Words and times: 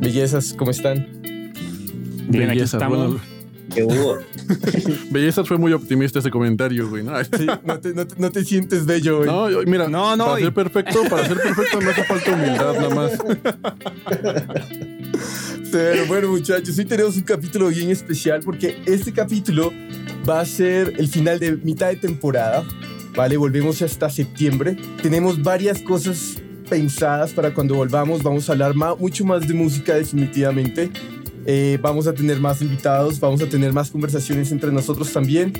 Bellezas, 0.00 0.54
¿cómo 0.56 0.70
están? 0.70 1.06
Bien, 2.28 2.50
aquí 2.50 2.60
estamos. 2.60 3.20
¿Qué 3.74 3.82
hubo? 3.82 4.18
Bellezas 5.10 5.48
fue 5.48 5.58
muy 5.58 5.72
optimista 5.72 6.20
ese 6.20 6.30
comentario, 6.30 6.88
güey. 6.88 7.02
¿no? 7.02 7.12
Sí, 7.24 7.46
no, 7.64 7.80
te, 7.80 7.92
no, 7.94 8.06
te, 8.06 8.14
no 8.18 8.30
te 8.30 8.44
sientes 8.44 8.86
bello, 8.86 9.18
güey. 9.18 9.28
No, 9.28 9.48
mira, 9.66 9.88
No, 9.88 10.16
no, 10.16 10.26
para 10.26 10.40
y- 10.40 10.44
ser 10.44 10.54
perfecto, 10.54 11.02
para 11.10 11.26
ser 11.26 11.36
perfecto 11.38 11.80
no 11.80 11.90
hace 11.90 12.04
falta 12.04 12.32
humildad 12.32 12.74
nada 12.74 12.94
más. 12.94 13.12
Pero 15.72 16.06
bueno, 16.06 16.28
muchachos, 16.28 16.78
hoy 16.78 16.84
tenemos 16.84 17.16
un 17.16 17.22
capítulo 17.22 17.68
bien 17.68 17.90
especial 17.90 18.40
porque 18.44 18.76
este 18.86 19.12
capítulo 19.12 19.72
va 20.28 20.40
a 20.40 20.44
ser 20.46 20.94
el 20.98 21.08
final 21.08 21.40
de 21.40 21.56
mitad 21.56 21.88
de 21.88 21.96
temporada. 21.96 22.64
Vale, 23.16 23.36
volvemos 23.36 23.82
hasta 23.82 24.08
septiembre. 24.10 24.76
Tenemos 25.02 25.42
varias 25.42 25.80
cosas 25.82 26.36
pensadas 26.68 27.32
para 27.32 27.54
cuando 27.54 27.74
volvamos. 27.74 28.22
Vamos 28.22 28.48
a 28.48 28.52
hablar 28.52 28.74
ma- 28.74 28.94
mucho 28.94 29.24
más 29.24 29.46
de 29.48 29.54
música 29.54 29.94
definitivamente. 29.94 30.90
Eh, 31.48 31.78
vamos 31.80 32.06
a 32.08 32.12
tener 32.12 32.40
más 32.40 32.60
invitados, 32.60 33.20
vamos 33.20 33.40
a 33.40 33.46
tener 33.46 33.72
más 33.72 33.90
conversaciones 33.90 34.50
entre 34.50 34.72
nosotros 34.72 35.12
también. 35.12 35.52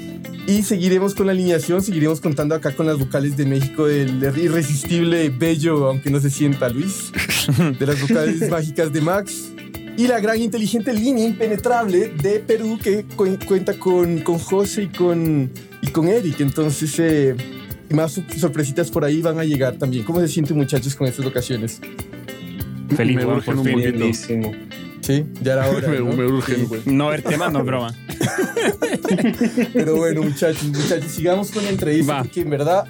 Y 0.49 0.63
seguiremos 0.63 1.15
con 1.15 1.27
la 1.27 1.33
alineación, 1.33 1.83
seguiremos 1.83 2.21
contando 2.21 2.55
acá 2.55 2.73
con 2.75 2.87
las 2.87 2.99
vocales 2.99 3.37
de 3.37 3.47
México 3.47 3.87
del 3.87 4.23
irresistible 4.37 5.29
Bello, 5.30 5.87
aunque 5.87 6.11
no 6.11 6.21
se 6.21 6.30
sienta 6.30 6.69
Luis, 6.69 7.11
de 7.79 7.87
las 7.87 8.01
vocales 8.01 8.49
mágicas 8.51 8.93
de 8.93 9.01
Max. 9.01 9.51
Y 9.97 10.09
la 10.09 10.21
gran 10.21 10.41
inteligente 10.41 10.93
línea 10.93 11.25
impenetrable 11.27 12.09
de 12.23 12.38
Perú 12.41 12.79
que 12.83 13.05
cu- 13.16 13.38
cuenta 13.47 13.79
con, 13.79 14.19
con 14.19 14.38
José 14.38 14.85
y 14.85 14.88
con, 14.88 15.51
y 15.83 15.87
con 15.88 16.07
Eric. 16.09 16.41
Entonces, 16.41 16.95
eh, 16.99 17.35
y 17.91 17.95
más 17.95 18.13
sor- 18.13 18.25
sorpresitas 18.39 18.91
por 18.91 19.05
ahí 19.05 19.23
van 19.23 19.39
a 19.39 19.45
llegar 19.45 19.77
también. 19.77 20.05
¿Cómo 20.05 20.21
se 20.21 20.29
sienten 20.29 20.57
muchachos 20.57 20.95
con 20.95 21.07
estas 21.07 21.25
ocasiones? 21.27 21.81
Feliz, 22.97 23.17
me 23.17 23.27
urgen 23.27 23.55
por 23.57 23.67
un 23.67 23.73
poquito. 23.73 23.99
Buenísimo. 23.99 24.53
Sí, 25.01 25.25
ya 25.43 25.53
era 25.55 25.69
hora. 25.71 25.89
me, 25.91 25.99
¿no? 25.99 26.13
me 26.13 26.27
urgen, 26.27 26.57
Sí. 26.57 26.63
güey. 26.65 26.80
No 26.87 27.09
ver 27.09 27.23
temas, 27.23 27.53
no 27.53 27.61
es 27.61 27.65
broma. 27.67 27.95
Pero 29.73 29.97
bueno, 29.97 30.23
muchachos, 30.23 30.65
muchachos, 30.65 31.13
sigamos 31.13 31.51
con 31.51 31.65
la 31.65 31.71
entrevista 31.71 32.15
Va. 32.15 32.23
porque 32.23 32.41
en 32.41 32.51
verdad 32.51 32.85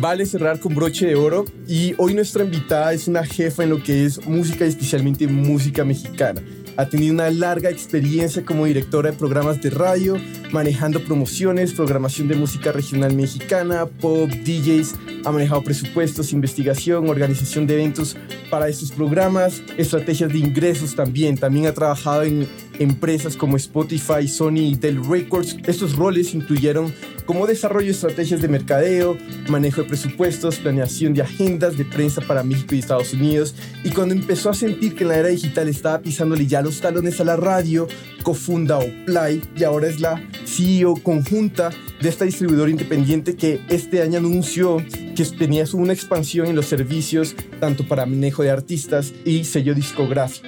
vale 0.00 0.24
cerrar 0.26 0.60
con 0.60 0.74
broche 0.74 1.06
de 1.06 1.14
oro. 1.16 1.44
Y 1.66 1.94
hoy 1.98 2.14
nuestra 2.14 2.44
invitada 2.44 2.92
es 2.92 3.08
una 3.08 3.24
jefa 3.24 3.64
en 3.64 3.70
lo 3.70 3.82
que 3.82 4.04
es 4.04 4.24
música 4.26 4.64
y 4.64 4.68
especialmente 4.68 5.26
música 5.26 5.84
mexicana. 5.84 6.40
Ha 6.78 6.88
tenido 6.88 7.12
una 7.12 7.28
larga 7.28 7.70
experiencia 7.70 8.44
como 8.44 8.64
directora 8.64 9.10
de 9.10 9.16
programas 9.16 9.60
de 9.60 9.68
radio, 9.68 10.16
manejando 10.52 11.02
promociones, 11.02 11.72
programación 11.72 12.28
de 12.28 12.36
música 12.36 12.70
regional 12.70 13.16
mexicana, 13.16 13.86
pop, 13.86 14.30
DJs, 14.30 14.94
ha 15.24 15.32
manejado 15.32 15.64
presupuestos, 15.64 16.32
investigación, 16.32 17.08
organización 17.08 17.66
de 17.66 17.74
eventos 17.74 18.16
para 18.48 18.68
estos 18.68 18.92
programas, 18.92 19.60
estrategias 19.76 20.32
de 20.32 20.38
ingresos 20.38 20.94
también. 20.94 21.36
También 21.36 21.66
ha 21.66 21.74
trabajado 21.74 22.22
en 22.22 22.46
empresas 22.78 23.36
como 23.36 23.56
Spotify, 23.56 24.26
Sony 24.28 24.58
y 24.58 24.74
Dell 24.76 25.04
Records. 25.04 25.56
Estos 25.66 25.96
roles 25.96 26.34
incluyeron 26.34 26.92
como 27.26 27.46
desarrollo 27.46 27.86
de 27.86 27.92
estrategias 27.92 28.40
de 28.40 28.48
mercadeo, 28.48 29.18
manejo 29.48 29.82
de 29.82 29.88
presupuestos, 29.88 30.56
planeación 30.56 31.14
de 31.14 31.22
agendas 31.22 31.76
de 31.76 31.84
prensa 31.84 32.20
para 32.22 32.42
México 32.42 32.74
y 32.74 32.78
Estados 32.78 33.12
Unidos. 33.12 33.54
Y 33.84 33.90
cuando 33.90 34.14
empezó 34.14 34.50
a 34.50 34.54
sentir 34.54 34.94
que 34.94 35.04
en 35.04 35.08
la 35.08 35.16
era 35.16 35.28
digital 35.28 35.68
estaba 35.68 36.00
pisándole 36.00 36.46
ya 36.46 36.62
los 36.62 36.80
talones 36.80 37.20
a 37.20 37.24
la 37.24 37.36
radio, 37.36 37.86
cofunda 38.22 38.78
Oplay 38.78 39.42
y 39.56 39.64
ahora 39.64 39.88
es 39.88 40.00
la 40.00 40.22
CEO 40.46 40.94
conjunta 41.02 41.70
de 42.00 42.08
esta 42.08 42.24
distribuidora 42.24 42.70
independiente 42.70 43.34
que 43.36 43.60
este 43.68 44.02
año 44.02 44.18
anunció 44.18 44.82
que 45.18 45.24
tenía 45.24 45.64
una 45.72 45.92
expansión 45.92 46.46
en 46.46 46.54
los 46.54 46.66
servicios 46.66 47.34
tanto 47.58 47.88
para 47.88 48.06
manejo 48.06 48.44
de 48.44 48.50
artistas 48.50 49.12
y 49.24 49.42
sello 49.44 49.74
discográfico. 49.74 50.46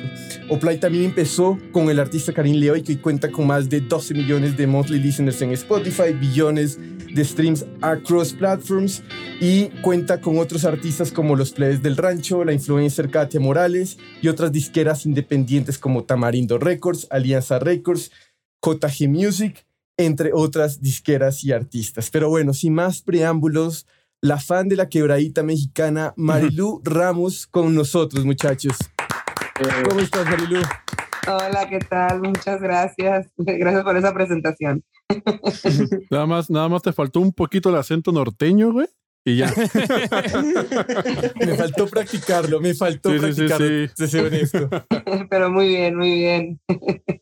Oplay 0.48 0.78
también 0.78 1.06
empezó 1.06 1.58
con 1.73 1.91
el 1.91 1.98
artista 1.98 2.19
Karim 2.26 2.56
Leoy 2.56 2.82
que 2.82 3.00
cuenta 3.00 3.30
con 3.30 3.46
más 3.46 3.68
de 3.68 3.80
12 3.80 4.14
millones 4.14 4.56
de 4.56 4.66
monthly 4.66 4.98
listeners 4.98 5.40
en 5.42 5.52
Spotify, 5.52 6.12
billones 6.12 6.78
de 6.78 7.24
streams 7.24 7.64
across 7.80 8.33
platforms 8.33 9.02
y 9.40 9.68
cuenta 9.83 10.20
con 10.20 10.39
otros 10.39 10.64
artistas 10.64 11.11
como 11.11 11.34
los 11.36 11.52
Plebes 11.52 11.83
del 11.83 11.96
Rancho, 11.96 12.45
la 12.45 12.52
influencer 12.52 13.11
Katia 13.11 13.40
Morales 13.40 13.98
y 14.20 14.28
otras 14.28 14.52
disqueras 14.52 15.06
independientes 15.06 15.78
como 15.78 16.05
Tamarindo 16.05 16.58
Records, 16.58 17.06
Alianza 17.11 17.58
Records, 17.58 18.11
JG 18.62 19.08
Music, 19.08 19.66
entre 19.96 20.33
otras 20.33 20.80
disqueras 20.80 21.42
y 21.45 21.52
artistas. 21.52 22.11
Pero 22.11 22.28
bueno, 22.28 22.52
sin 22.55 22.74
más 22.74 23.02
preámbulos, 23.02 23.86
la 24.20 24.39
fan 24.39 24.68
de 24.68 24.77
la 24.77 24.89
quebradita 24.89 25.42
mexicana, 25.42 26.12
Marilu 26.16 26.83
Ramos, 26.84 27.46
con 27.46 27.74
nosotros, 27.74 28.24
muchachos. 28.24 28.77
¿Cómo 29.89 30.00
estás, 30.00 30.27
Marilu? 30.27 30.61
Hola, 31.27 31.69
¿qué 31.69 31.79
tal? 31.81 32.20
Muchas 32.20 32.61
gracias. 32.61 33.29
Gracias 33.39 33.85
por 33.85 33.97
esa 33.97 34.14
presentación. 34.14 34.83
Nada 36.11 36.27
más, 36.27 36.51
nada 36.51 36.69
más 36.69 36.83
te 36.83 36.92
faltó 36.92 37.20
un 37.20 37.33
poquito 37.33 37.69
el 37.70 37.77
acento 37.77 38.13
norteño, 38.13 38.73
güey. 38.73 38.86
Y 39.25 39.36
ya. 39.36 39.53
Me 41.36 41.55
faltó 41.57 41.86
practicarlo, 41.89 42.58
me 42.58 42.73
faltó 42.75 43.11
Sí, 43.11 43.19
sí, 43.19 43.33
sí, 43.35 43.47
practicarlo, 43.47 43.89
sí. 43.95 44.08
soy 44.08 44.20
honesto. 44.20 44.70
Pero 45.29 45.51
muy 45.51 45.69
bien, 45.69 45.97
muy 45.97 46.11
bien. 46.13 46.61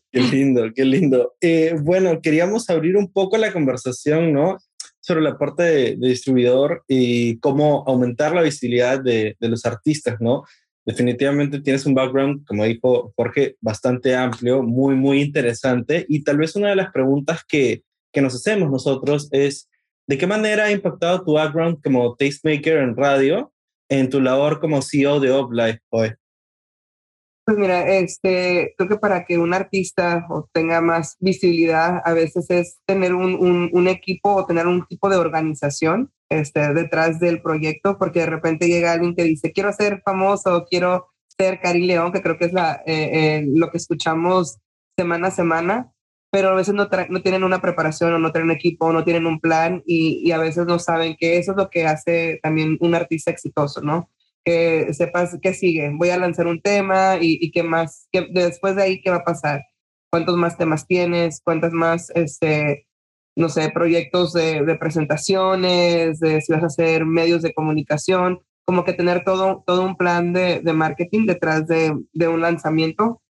Qué 0.09 0.21
lindo, 0.21 0.63
qué 0.73 0.85
lindo. 0.85 1.33
Eh, 1.41 1.75
bueno, 1.81 2.21
queríamos 2.21 2.69
abrir 2.69 2.95
un 2.95 3.11
poco 3.11 3.37
la 3.37 3.51
conversación, 3.51 4.31
¿no? 4.31 4.57
Sobre 5.01 5.21
la 5.21 5.37
parte 5.37 5.63
de, 5.63 5.95
de 5.97 6.07
distribuidor 6.07 6.85
y 6.87 7.37
cómo 7.39 7.83
aumentar 7.85 8.33
la 8.33 8.43
visibilidad 8.43 9.01
de, 9.03 9.35
de 9.37 9.49
los 9.49 9.65
artistas, 9.65 10.21
¿no? 10.21 10.45
Definitivamente 10.85 11.61
tienes 11.61 11.85
un 11.85 11.93
background, 11.93 12.45
como 12.45 12.63
dijo 12.65 13.13
Jorge, 13.15 13.55
bastante 13.61 14.15
amplio, 14.15 14.63
muy, 14.63 14.95
muy 14.95 15.21
interesante. 15.21 16.05
Y 16.09 16.23
tal 16.23 16.37
vez 16.37 16.55
una 16.55 16.69
de 16.69 16.75
las 16.75 16.91
preguntas 16.91 17.43
que, 17.47 17.83
que 18.11 18.21
nos 18.21 18.35
hacemos 18.35 18.71
nosotros 18.71 19.29
es, 19.31 19.69
¿de 20.07 20.17
qué 20.17 20.25
manera 20.25 20.65
ha 20.65 20.71
impactado 20.71 21.23
tu 21.23 21.33
background 21.33 21.81
como 21.83 22.15
tastemaker 22.15 22.77
en 22.77 22.95
radio 22.95 23.53
en 23.89 24.09
tu 24.09 24.21
labor 24.21 24.59
como 24.59 24.81
CEO 24.81 25.19
de 25.19 25.31
Uplife 25.31 25.81
hoy? 25.89 26.13
Pues 27.49 27.57
mira, 27.57 27.89
este, 27.89 28.75
creo 28.77 28.87
que 28.87 28.97
para 28.97 29.25
que 29.25 29.39
un 29.39 29.55
artista 29.55 30.27
obtenga 30.29 30.81
más 30.81 31.17
visibilidad, 31.19 31.99
a 32.05 32.13
veces 32.13 32.45
es 32.51 32.77
tener 32.85 33.15
un, 33.15 33.87
equipo 33.87 34.35
o 34.35 34.45
tener 34.45 34.67
un 34.67 34.85
tipo 34.85 35.09
de 35.09 35.17
organización 35.17 36.11
este, 36.29 36.75
detrás 36.75 37.19
del 37.19 37.41
proyecto, 37.41 37.97
porque 37.97 38.19
de 38.19 38.27
repente 38.27 38.67
llega 38.67 38.91
alguien 38.91 39.15
que 39.15 39.23
dice, 39.23 39.51
quiero 39.51 39.73
ser 39.73 40.03
famoso, 40.05 40.67
quiero 40.69 41.07
ser 41.39 41.59
Cari 41.59 41.87
León, 41.87 42.11
que 42.11 42.21
creo 42.21 42.37
que 42.37 42.45
es 42.45 42.53
eh, 42.53 42.83
eh, 42.85 43.45
lo 43.51 43.71
que 43.71 43.79
escuchamos 43.79 44.59
semana 44.95 45.29
a 45.29 45.31
semana, 45.31 45.91
pero 46.29 46.49
a 46.49 46.53
veces 46.53 46.75
no 46.75 46.87
tienen 46.87 47.43
una 47.43 47.61
preparación 47.61 48.13
o 48.13 48.19
no 48.19 48.31
tienen 48.31 48.51
equipo 48.51 48.85
o 48.85 48.93
no 48.93 49.03
tienen 49.03 49.25
un 49.25 49.39
plan 49.39 49.81
y, 49.87 50.21
y 50.23 50.33
a 50.33 50.37
veces 50.37 50.67
no 50.67 50.77
saben 50.77 51.17
que 51.19 51.39
eso 51.39 51.53
es 51.53 51.57
lo 51.57 51.71
que 51.71 51.87
hace 51.87 52.39
también 52.43 52.77
un 52.79 52.93
artista 52.93 53.31
exitoso, 53.31 53.81
¿no? 53.81 54.11
Que 54.49 54.95
sepas 54.95 55.37
qué 55.43 55.53
sigue. 55.53 55.91
Voy 55.93 56.09
a 56.09 56.17
lanzar 56.17 56.47
un 56.47 56.59
tema 56.59 57.17
y, 57.21 57.51
qué 57.51 57.61
más, 57.61 58.09
después 58.31 58.75
de 58.75 58.81
ahí, 58.81 59.01
¿qué 59.01 59.11
va 59.11 59.17
a 59.17 59.23
pasar? 59.23 59.61
¿Cuántos 60.11 60.37
más 60.37 60.57
temas 60.57 60.87
tienes? 60.87 61.39
¿Cuántas 61.43 61.71
más, 61.71 62.09
este, 62.15 62.87
no 63.35 63.47
sé, 63.47 63.69
proyectos 63.69 64.33
de, 64.33 64.75
presentaciones? 64.79 66.19
De 66.19 66.41
si 66.41 66.51
vas 66.51 66.63
a 66.63 66.65
hacer 66.65 67.05
medios 67.05 67.43
de 67.43 67.53
comunicación, 67.53 68.39
como 68.65 68.85
que 68.85 68.93
tener 68.93 69.23
todo, 69.23 69.63
todo 69.67 69.85
un 69.85 69.95
plan 69.95 70.33
de, 70.33 70.63
marketing 70.73 71.27
detrás 71.27 71.67
de, 71.67 71.95
de 72.13 72.27
un 72.27 72.41
lanzamiento 72.41 73.21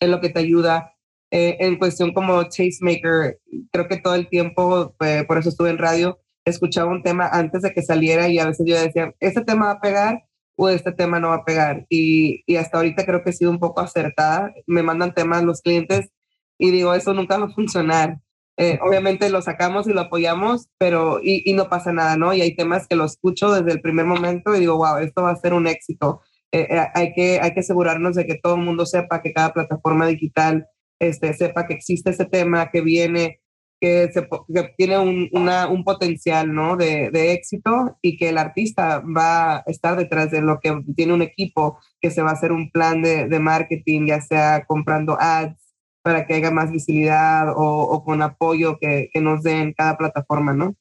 es 0.00 0.08
lo 0.08 0.20
que 0.20 0.30
te 0.30 0.40
ayuda 0.40 0.92
eh, 1.30 1.56
en 1.60 1.76
cuestión 1.76 2.12
como 2.12 2.42
tastemaker. 2.48 3.38
Creo 3.70 3.86
que 3.86 3.98
todo 3.98 4.16
el 4.16 4.28
tiempo, 4.28 4.96
eh, 5.04 5.22
por 5.28 5.38
eso 5.38 5.50
estuve 5.50 5.70
en 5.70 5.78
radio, 5.78 6.18
escuchaba 6.44 6.90
un 6.90 7.04
tema 7.04 7.28
antes 7.28 7.62
de 7.62 7.72
que 7.72 7.82
saliera 7.82 8.26
y 8.26 8.40
a 8.40 8.46
veces 8.46 8.66
yo 8.66 8.74
decía, 8.76 9.14
este 9.20 9.44
tema 9.44 9.66
va 9.66 9.72
a 9.72 9.80
pegar 9.80 10.27
o 10.58 10.68
este 10.68 10.92
tema 10.92 11.20
no 11.20 11.28
va 11.28 11.36
a 11.36 11.44
pegar. 11.44 11.86
Y, 11.88 12.42
y 12.46 12.56
hasta 12.56 12.78
ahorita 12.78 13.06
creo 13.06 13.22
que 13.22 13.30
he 13.30 13.32
sido 13.32 13.50
un 13.50 13.60
poco 13.60 13.80
acertada. 13.80 14.52
Me 14.66 14.82
mandan 14.82 15.14
temas 15.14 15.44
los 15.44 15.62
clientes 15.62 16.10
y 16.58 16.72
digo, 16.72 16.94
eso 16.94 17.14
nunca 17.14 17.38
va 17.38 17.46
a 17.46 17.54
funcionar. 17.54 18.18
Eh, 18.56 18.80
obviamente 18.82 19.30
lo 19.30 19.40
sacamos 19.40 19.86
y 19.86 19.92
lo 19.92 20.00
apoyamos, 20.00 20.68
pero 20.78 21.20
y, 21.22 21.48
y, 21.48 21.54
no 21.54 21.68
pasa 21.68 21.92
nada, 21.92 22.16
¿no? 22.16 22.34
Y 22.34 22.40
hay 22.40 22.56
temas 22.56 22.88
que 22.88 22.96
lo 22.96 23.04
escucho 23.04 23.52
desde 23.52 23.70
el 23.70 23.80
primer 23.80 24.04
momento 24.04 24.52
y 24.52 24.58
digo, 24.58 24.76
wow, 24.76 24.96
esto 24.96 25.22
va 25.22 25.30
a 25.30 25.36
ser 25.36 25.54
un 25.54 25.68
éxito. 25.68 26.22
Eh, 26.50 26.66
eh, 26.68 26.86
hay, 26.92 27.12
que, 27.12 27.38
hay 27.40 27.54
que 27.54 27.60
asegurarnos 27.60 28.16
de 28.16 28.26
que 28.26 28.40
todo 28.42 28.56
el 28.56 28.62
mundo 28.62 28.84
sepa 28.84 29.22
que 29.22 29.32
cada 29.32 29.52
plataforma 29.52 30.08
digital 30.08 30.66
este, 30.98 31.34
sepa 31.34 31.68
que 31.68 31.74
existe 31.74 32.10
ese 32.10 32.24
tema, 32.24 32.70
que 32.70 32.80
viene, 32.80 33.40
que, 33.80 34.10
se, 34.12 34.28
que 34.52 34.74
tiene 34.76 34.98
un, 34.98 35.28
un 35.32 35.84
potencial 35.84 36.52
¿no? 36.52 36.76
de, 36.76 37.10
de, 37.10 37.32
éxito 37.32 37.96
y 38.02 38.16
que 38.16 38.30
el 38.30 38.38
artista 38.38 39.00
va 39.00 39.56
a 39.56 39.62
estar 39.66 39.96
detrás 39.96 40.30
de 40.30 40.42
lo 40.42 40.58
que 40.60 40.82
tiene 40.96 41.12
un 41.14 41.22
equipo 41.22 41.78
que 42.00 42.10
se 42.10 42.22
va 42.22 42.30
a 42.30 42.34
hacer 42.34 42.52
un 42.52 42.70
plan 42.70 43.02
de, 43.02 43.28
de 43.28 43.38
marketing, 43.38 44.06
ya 44.06 44.20
sea 44.20 44.64
comprando 44.66 45.16
ads 45.20 45.56
para 46.02 46.26
que 46.26 46.34
haya 46.34 46.50
más 46.50 46.70
visibilidad 46.70 47.52
o, 47.54 48.02
con 48.04 48.22
apoyo 48.22 48.78
que, 48.80 49.10
que, 49.12 49.20
nos 49.20 49.42
den 49.42 49.74
cada 49.76 49.98
plataforma, 49.98 50.54
¿no? 50.54 50.74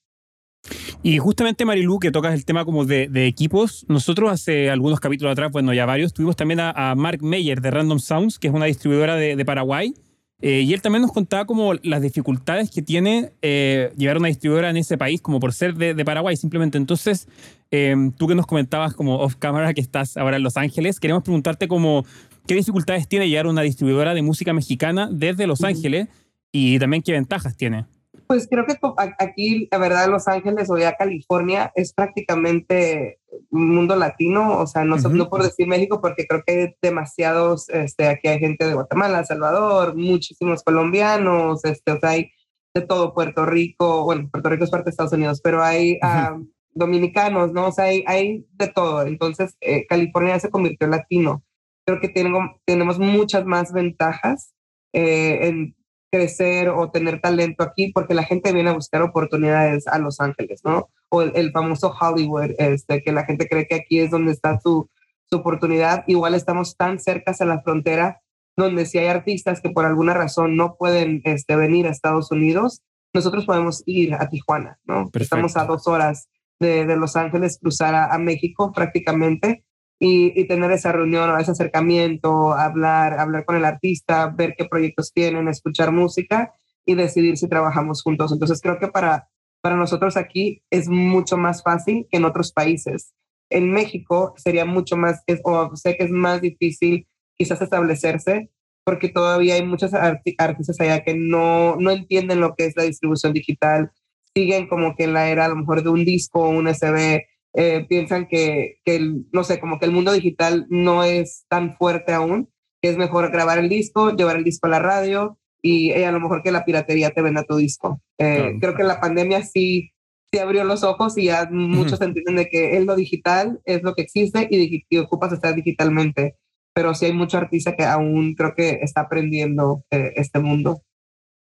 Y 1.04 1.18
justamente 1.18 1.66
Marilu, 1.66 2.00
que 2.00 2.12
tocas 2.12 2.34
el 2.34 2.46
tema 2.46 2.66
como 2.66 2.86
de, 2.86 3.08
de, 3.10 3.28
equipos, 3.28 3.86
nosotros 3.90 4.32
hace 4.32 4.70
algunos 4.70 5.00
capítulos 5.00 5.32
atrás, 5.32 5.52
bueno, 5.52 5.74
ya 5.74 5.86
varios, 5.86 6.14
tuvimos 6.14 6.36
también 6.36 6.60
a, 6.60 6.72
a 6.72 6.96
Mark 6.96 7.22
Meyer 7.22 7.62
de 7.62 7.72
Random 7.72 8.00
Sounds, 8.00 8.40
que 8.40 8.48
es 8.48 8.54
una 8.54 8.66
distribuidora 8.66 9.16
de, 9.16 9.36
de 9.36 9.46
Paraguay, 9.46 9.94
eh, 10.42 10.62
y 10.62 10.74
él 10.74 10.82
también 10.82 11.02
nos 11.02 11.12
contaba 11.12 11.46
como 11.46 11.74
las 11.82 12.02
dificultades 12.02 12.70
que 12.70 12.84
tiene 12.84 13.32
eh, 13.42 13.92
llevar 13.98 14.18
una 14.18 14.28
distribuidora 14.28 14.70
en 14.70 14.78
ese 14.78 14.98
país, 14.98 15.20
como 15.22 15.40
por 15.40 15.54
ser 15.54 15.74
de, 15.76 15.96
de 15.96 16.06
Paraguay 16.06 16.38
simplemente. 16.38 16.78
Entonces, 16.78 17.28
eh, 17.72 17.96
tú 18.18 18.28
que 18.28 18.36
nos 18.36 18.46
comentabas 18.46 18.94
como 18.94 19.16
off 19.20 19.36
camera 19.36 19.74
que 19.74 19.82
estás 19.82 20.16
ahora 20.16 20.38
en 20.38 20.44
Los 20.44 20.56
Ángeles, 20.56 21.00
queremos 21.00 21.24
preguntarte 21.24 21.68
como 21.68 22.06
qué 22.46 22.54
dificultades 22.54 23.08
tiene 23.08 23.30
llevar 23.30 23.48
una 23.48 23.62
distribuidora 23.62 24.14
de 24.14 24.22
música 24.22 24.54
mexicana 24.54 25.10
desde 25.12 25.48
Los 25.48 25.64
Ángeles 25.64 26.08
y 26.52 26.78
también 26.78 27.02
qué 27.02 27.14
ventajas 27.14 27.58
tiene. 27.58 27.86
Pues 28.28 28.48
creo 28.50 28.66
que 28.66 28.76
aquí, 29.20 29.68
la 29.72 29.78
verdad, 29.78 30.10
Los 30.10 30.28
Ángeles 30.28 30.70
o 30.70 30.78
ya 30.78 30.96
California 30.96 31.72
es 31.76 31.94
prácticamente 31.94 33.20
un 33.50 33.74
mundo 33.74 33.96
latino, 33.96 34.60
o 34.60 34.68
sea, 34.68 34.84
no, 34.84 34.96
uh 34.96 35.00
-huh. 35.00 35.12
no 35.12 35.30
por 35.30 35.44
decir 35.44 35.68
México, 35.68 36.02
porque 36.02 36.28
creo 36.28 36.44
que 36.46 36.54
hay 36.54 36.76
demasiados, 36.82 37.70
este, 37.70 38.08
aquí 38.08 38.28
hay 38.28 38.40
gente 38.40 38.66
de 38.66 38.74
Guatemala, 38.74 39.24
Salvador, 39.24 39.96
muchísimos 39.96 40.64
colombianos, 40.64 41.64
este, 41.64 41.92
o 41.92 42.00
sea, 42.00 42.10
hay 42.12 42.32
de 42.74 42.82
todo, 42.82 43.14
Puerto 43.14 43.46
Rico, 43.46 44.04
bueno, 44.04 44.30
Puerto 44.30 44.50
Rico 44.50 44.66
es 44.66 44.70
parte 44.72 44.86
de 44.86 44.92
Estados 44.92 45.14
Unidos, 45.14 45.42
pero 45.42 45.64
hay 45.64 45.94
uh 45.94 46.06
-huh. 46.06 46.36
um, 46.36 46.48
dominicanos, 46.78 47.52
¿no? 47.54 47.68
O 47.68 47.72
sea, 47.72 47.86
hay, 47.86 48.04
hay 48.08 48.46
de 48.54 48.68
todo. 48.68 49.02
Entonces, 49.04 49.56
eh, 49.62 49.86
California 49.88 50.40
se 50.40 50.50
convirtió 50.50 50.86
en 50.86 50.92
latino. 50.92 51.44
Creo 51.86 52.00
que 52.00 52.10
tengo, 52.10 52.40
tenemos 52.66 53.00
muchas 53.00 53.46
más 53.46 53.72
ventajas 53.72 54.54
eh, 54.94 55.48
en 55.48 55.76
crecer 56.12 56.70
o 56.70 56.90
tener 56.90 57.22
talento 57.22 57.64
aquí 57.64 57.92
porque 57.92 58.14
la 58.14 58.24
gente 58.24 58.54
viene 58.54 58.70
a 58.70 58.74
buscar 58.74 59.02
oportunidades 59.02 59.88
a 59.88 60.00
Los 60.00 60.20
Ángeles, 60.20 60.62
¿no? 60.64 60.90
O 61.10 61.22
el, 61.22 61.32
el, 61.36 61.52
famoso 61.52 61.94
Hollywood, 62.00 62.52
este, 62.58 63.02
que 63.02 63.12
la 63.12 63.26
gente 63.26 63.48
cree 63.48 63.68
que 63.68 63.76
aquí 63.76 64.00
es 64.00 64.12
donde 64.12 64.32
está 64.32 64.60
su, 64.60 64.90
su 65.30 65.38
oportunidad. 65.38 66.04
Igual 66.08 66.34
estamos 66.34 66.76
tan 66.76 67.00
cerca 67.00 67.34
a 67.38 67.46
la 67.46 67.62
frontera 67.62 68.22
donde 68.56 68.86
si 68.86 68.98
hay 68.98 69.08
artistas 69.08 69.62
que 69.62 69.70
por 69.70 69.86
alguna 69.86 70.14
razón 70.14 70.56
no 70.56 70.76
pueden 70.78 71.22
este, 71.26 71.56
venir 71.56 71.88
a 71.88 71.92
Estados 71.92 72.32
Unidos, 72.32 72.82
nosotros 73.14 73.46
podemos 73.46 73.84
ir 73.86 74.16
a 74.16 74.30
Tijuana, 74.30 74.80
¿no? 74.86 75.10
Perfecto. 75.10 75.24
Estamos 75.24 75.58
a 75.58 75.66
dos 75.66 75.88
horas 75.88 76.30
de, 76.60 76.86
de 76.86 76.98
Los 76.98 77.16
Ángeles, 77.16 77.60
cruzar 77.62 77.94
a, 77.94 78.14
a 78.14 78.18
México 78.18 78.72
prácticamente 78.74 79.64
y, 80.00 80.46
tener 80.48 80.72
esa 80.72 80.92
reunión, 80.92 81.40
ese 81.40 81.52
acercamiento, 81.52 82.54
hablar, 82.54 83.20
hablar 83.20 83.46
con 83.46 83.56
el 83.56 83.66
artista, 83.66 84.28
ver 84.28 84.56
qué 84.58 84.66
proyectos 84.66 85.12
tienen, 85.12 85.48
escuchar 85.48 85.92
música 85.92 86.54
y 86.86 86.96
decidir 86.96 87.38
si 87.38 87.48
trabajamos 87.48 88.04
juntos. 88.04 88.32
Entonces 88.32 88.62
creo 88.62 88.78
que 88.80 88.88
para, 88.88 89.28
para 89.62 89.76
nosotros 89.76 90.16
aquí 90.16 90.62
es 90.70 90.88
mucho 90.88 91.38
más 91.38 91.64
fácil 91.64 92.08
que 92.12 92.18
en 92.18 92.26
otros 92.26 92.52
países. 92.52 93.14
En 93.50 93.72
México 93.72 94.34
sería 94.38 94.66
mucho 94.66 94.98
más, 94.98 95.24
o 95.44 95.76
sé 95.76 95.98
que 95.98 96.04
es 96.04 96.12
más 96.12 96.42
difícil 96.42 97.08
quizás 97.36 97.62
establecerse 97.62 98.52
porque 98.88 99.10
todavía 99.10 99.56
hay 99.56 99.66
muchos 99.66 99.94
arti 99.94 100.34
artistas 100.38 100.80
allá 100.80 101.04
que 101.04 101.14
no, 101.14 101.76
no 101.76 101.92
entienden 101.92 102.40
lo 102.40 102.56
que 102.56 102.68
es 102.68 102.78
la 102.78 102.84
distribución 102.84 103.34
digital, 103.34 103.92
siguen 104.34 104.70
como 104.70 104.96
que 104.96 105.04
en 105.04 105.12
la 105.12 105.30
era 105.30 105.44
a 105.44 105.50
lo 105.50 105.58
mejor 105.58 105.84
de 105.84 105.90
un 105.90 106.06
disco, 106.06 106.48
un 106.48 106.74
SB, 106.74 107.26
eh, 107.58 107.88
piensan 107.90 108.28
que, 108.28 108.80
que 108.86 108.96
el, 108.96 109.26
no 109.34 109.44
sé, 109.44 109.60
como 109.60 109.80
que 109.80 109.86
el 109.88 109.92
mundo 109.92 110.12
digital 110.14 110.68
no 110.70 111.04
es 111.04 111.46
tan 111.50 111.76
fuerte 111.76 112.14
aún, 112.14 112.50
que 112.84 112.90
es 112.90 112.98
mejor 112.98 113.32
grabar 113.32 113.58
el 113.58 113.68
disco, 113.68 114.16
llevar 114.16 114.36
el 114.36 114.44
disco 114.44 114.68
a 114.68 114.70
la 114.70 114.80
radio 114.80 115.40
y 115.60 115.90
eh, 115.90 116.06
a 116.06 116.12
lo 116.12 116.20
mejor 116.20 116.44
que 116.44 116.52
la 116.52 116.66
piratería 116.66 117.10
te 117.10 117.24
venda 117.24 117.44
tu 117.44 117.56
disco. 117.56 118.00
Eh, 118.20 118.38
claro. 118.38 118.58
Creo 118.62 118.76
que 118.76 118.84
la 118.84 119.02
pandemia 119.02 119.42
sí, 119.42 119.92
sí 120.32 120.38
abrió 120.38 120.64
los 120.66 120.84
ojos 120.84 121.18
y 121.18 121.26
ya 121.26 121.50
muchos 121.50 122.00
entienden 122.00 122.36
de 122.36 122.48
que 122.48 122.78
es 122.78 122.86
lo 122.86 122.96
digital, 122.96 123.60
es 123.66 123.82
lo 123.82 123.96
que 123.96 124.04
existe 124.04 124.48
y, 124.52 124.86
y 124.88 124.98
ocupas 125.00 125.34
estar 125.34 125.56
digitalmente. 125.56 126.36
Pero 126.76 126.94
sí 126.94 127.06
hay 127.06 127.14
mucho 127.14 127.40
artista 127.40 127.76
que 127.76 127.86
aún 127.86 128.36
creo 128.36 128.54
que 128.56 128.82
está 128.84 129.02
aprendiendo 129.02 129.84
eh, 129.90 130.14
este 130.16 130.38
mundo. 130.38 130.84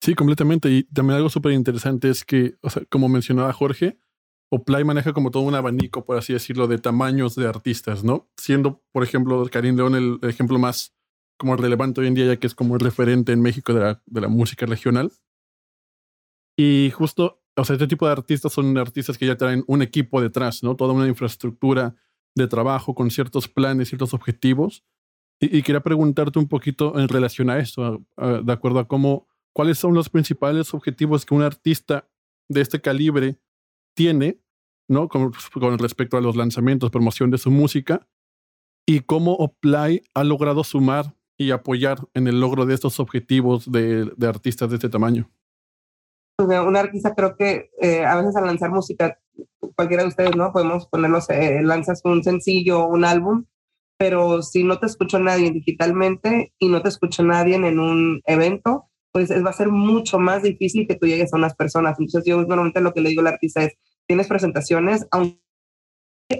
Sí, 0.02 0.14
completamente. 0.14 0.68
Y 0.68 0.82
también 0.82 1.16
algo 1.16 1.30
súper 1.30 1.52
interesante 1.52 2.10
es 2.10 2.26
que, 2.26 2.56
o 2.60 2.68
sea, 2.68 2.82
como 2.90 3.08
mencionaba 3.08 3.54
Jorge, 3.54 3.96
Oplay 4.54 4.84
maneja 4.84 5.12
como 5.12 5.30
todo 5.30 5.42
un 5.42 5.54
abanico, 5.54 6.04
por 6.04 6.16
así 6.16 6.32
decirlo, 6.32 6.68
de 6.68 6.78
tamaños 6.78 7.34
de 7.34 7.48
artistas, 7.48 8.04
¿no? 8.04 8.28
Siendo, 8.36 8.82
por 8.92 9.02
ejemplo, 9.02 9.44
Karim 9.50 9.76
León 9.76 9.94
el, 9.94 10.18
ejemplo 10.22 10.58
más 10.58 10.94
como 11.36 11.56
relevante 11.56 12.00
hoy 12.00 12.06
en 12.06 12.14
día, 12.14 12.26
ya 12.26 12.36
que 12.36 12.46
es 12.46 12.54
como 12.54 12.74
el 12.74 12.80
referente 12.80 13.32
en 13.32 13.42
México 13.42 13.74
de 13.74 13.80
la, 13.80 14.02
de 14.06 14.20
la 14.20 14.28
música 14.28 14.66
regional. 14.66 15.12
Y 16.56 16.92
justo, 16.94 17.42
o 17.56 17.64
sea, 17.64 17.74
este 17.74 17.88
tipo 17.88 18.06
de 18.06 18.12
artistas 18.12 18.52
son 18.52 18.78
artistas 18.78 19.18
que 19.18 19.26
ya 19.26 19.36
traen 19.36 19.64
un 19.66 19.82
equipo 19.82 20.20
detrás, 20.20 20.62
¿no? 20.62 20.76
Toda 20.76 20.92
una 20.92 21.08
infraestructura 21.08 21.96
de 22.36 22.46
trabajo 22.46 22.94
con 22.94 23.10
ciertos 23.10 23.48
planes, 23.48 23.88
ciertos 23.88 24.14
objetivos. 24.14 24.84
Y, 25.40 25.58
y 25.58 25.62
quería 25.62 25.80
preguntarte 25.80 26.38
un 26.38 26.48
poquito 26.48 26.98
en 26.98 27.08
relación 27.08 27.50
a 27.50 27.56
a, 27.56 28.28
de 28.42 28.52
acuerdo 28.52 28.78
a 28.78 28.86
cómo, 28.86 29.26
cuáles 29.52 29.78
son 29.78 29.94
los 29.94 30.08
principales 30.08 30.72
objetivos 30.74 31.26
que 31.26 31.34
un 31.34 31.42
artista 31.42 32.08
de 32.48 32.60
este 32.60 32.80
calibre 32.80 33.40
tiene, 33.94 34.40
¿no? 34.88 35.08
Con, 35.08 35.32
con, 35.52 35.78
respecto 35.78 36.16
a 36.16 36.20
los 36.20 36.36
lanzamientos, 36.36 36.90
promoción 36.90 37.30
de 37.30 37.38
su 37.38 37.50
música, 37.50 38.06
y 38.86 39.00
cómo 39.00 39.32
Oplay 39.32 40.02
ha 40.14 40.24
logrado 40.24 40.62
sumar 40.64 41.14
y 41.36 41.50
apoyar 41.50 41.98
en 42.14 42.28
el 42.28 42.40
logro 42.40 42.66
de 42.66 42.74
estos 42.74 43.00
objetivos 43.00 43.70
de, 43.70 44.10
de 44.16 44.26
artistas 44.26 44.70
de 44.70 44.76
este 44.76 44.88
tamaño. 44.88 45.30
Pues, 46.36 46.58
un 46.60 46.76
artista 46.76 47.14
creo 47.14 47.36
que 47.36 47.70
eh, 47.80 48.04
a 48.04 48.16
veces 48.16 48.34
al 48.36 48.46
lanzar 48.46 48.70
música, 48.70 49.18
cualquiera 49.76 50.02
de 50.02 50.08
ustedes, 50.08 50.36
¿no? 50.36 50.52
Podemos 50.52 50.86
ponerlos, 50.86 51.30
eh, 51.30 51.60
lanzas 51.62 52.00
un 52.04 52.24
sencillo, 52.24 52.86
un 52.86 53.04
álbum, 53.04 53.44
pero 53.98 54.42
si 54.42 54.64
no 54.64 54.78
te 54.78 54.86
escucha 54.86 55.18
nadie 55.18 55.52
digitalmente 55.52 56.52
y 56.58 56.68
no 56.68 56.82
te 56.82 56.88
escucha 56.88 57.22
nadie 57.22 57.54
en 57.54 57.78
un 57.78 58.20
evento, 58.26 58.90
pues 59.12 59.30
va 59.30 59.50
a 59.50 59.52
ser 59.52 59.68
mucho 59.68 60.18
más 60.18 60.42
difícil 60.42 60.88
que 60.88 60.96
tú 60.96 61.06
llegues 61.06 61.32
a 61.32 61.36
unas 61.36 61.54
personas. 61.54 61.96
Entonces 62.00 62.24
yo 62.26 62.36
normalmente 62.38 62.80
lo 62.80 62.92
que 62.92 63.00
le 63.00 63.10
digo 63.10 63.20
al 63.20 63.28
artista 63.28 63.62
es, 63.62 63.74
tienes 64.06 64.28
presentaciones, 64.28 65.06
aunque 65.10 65.38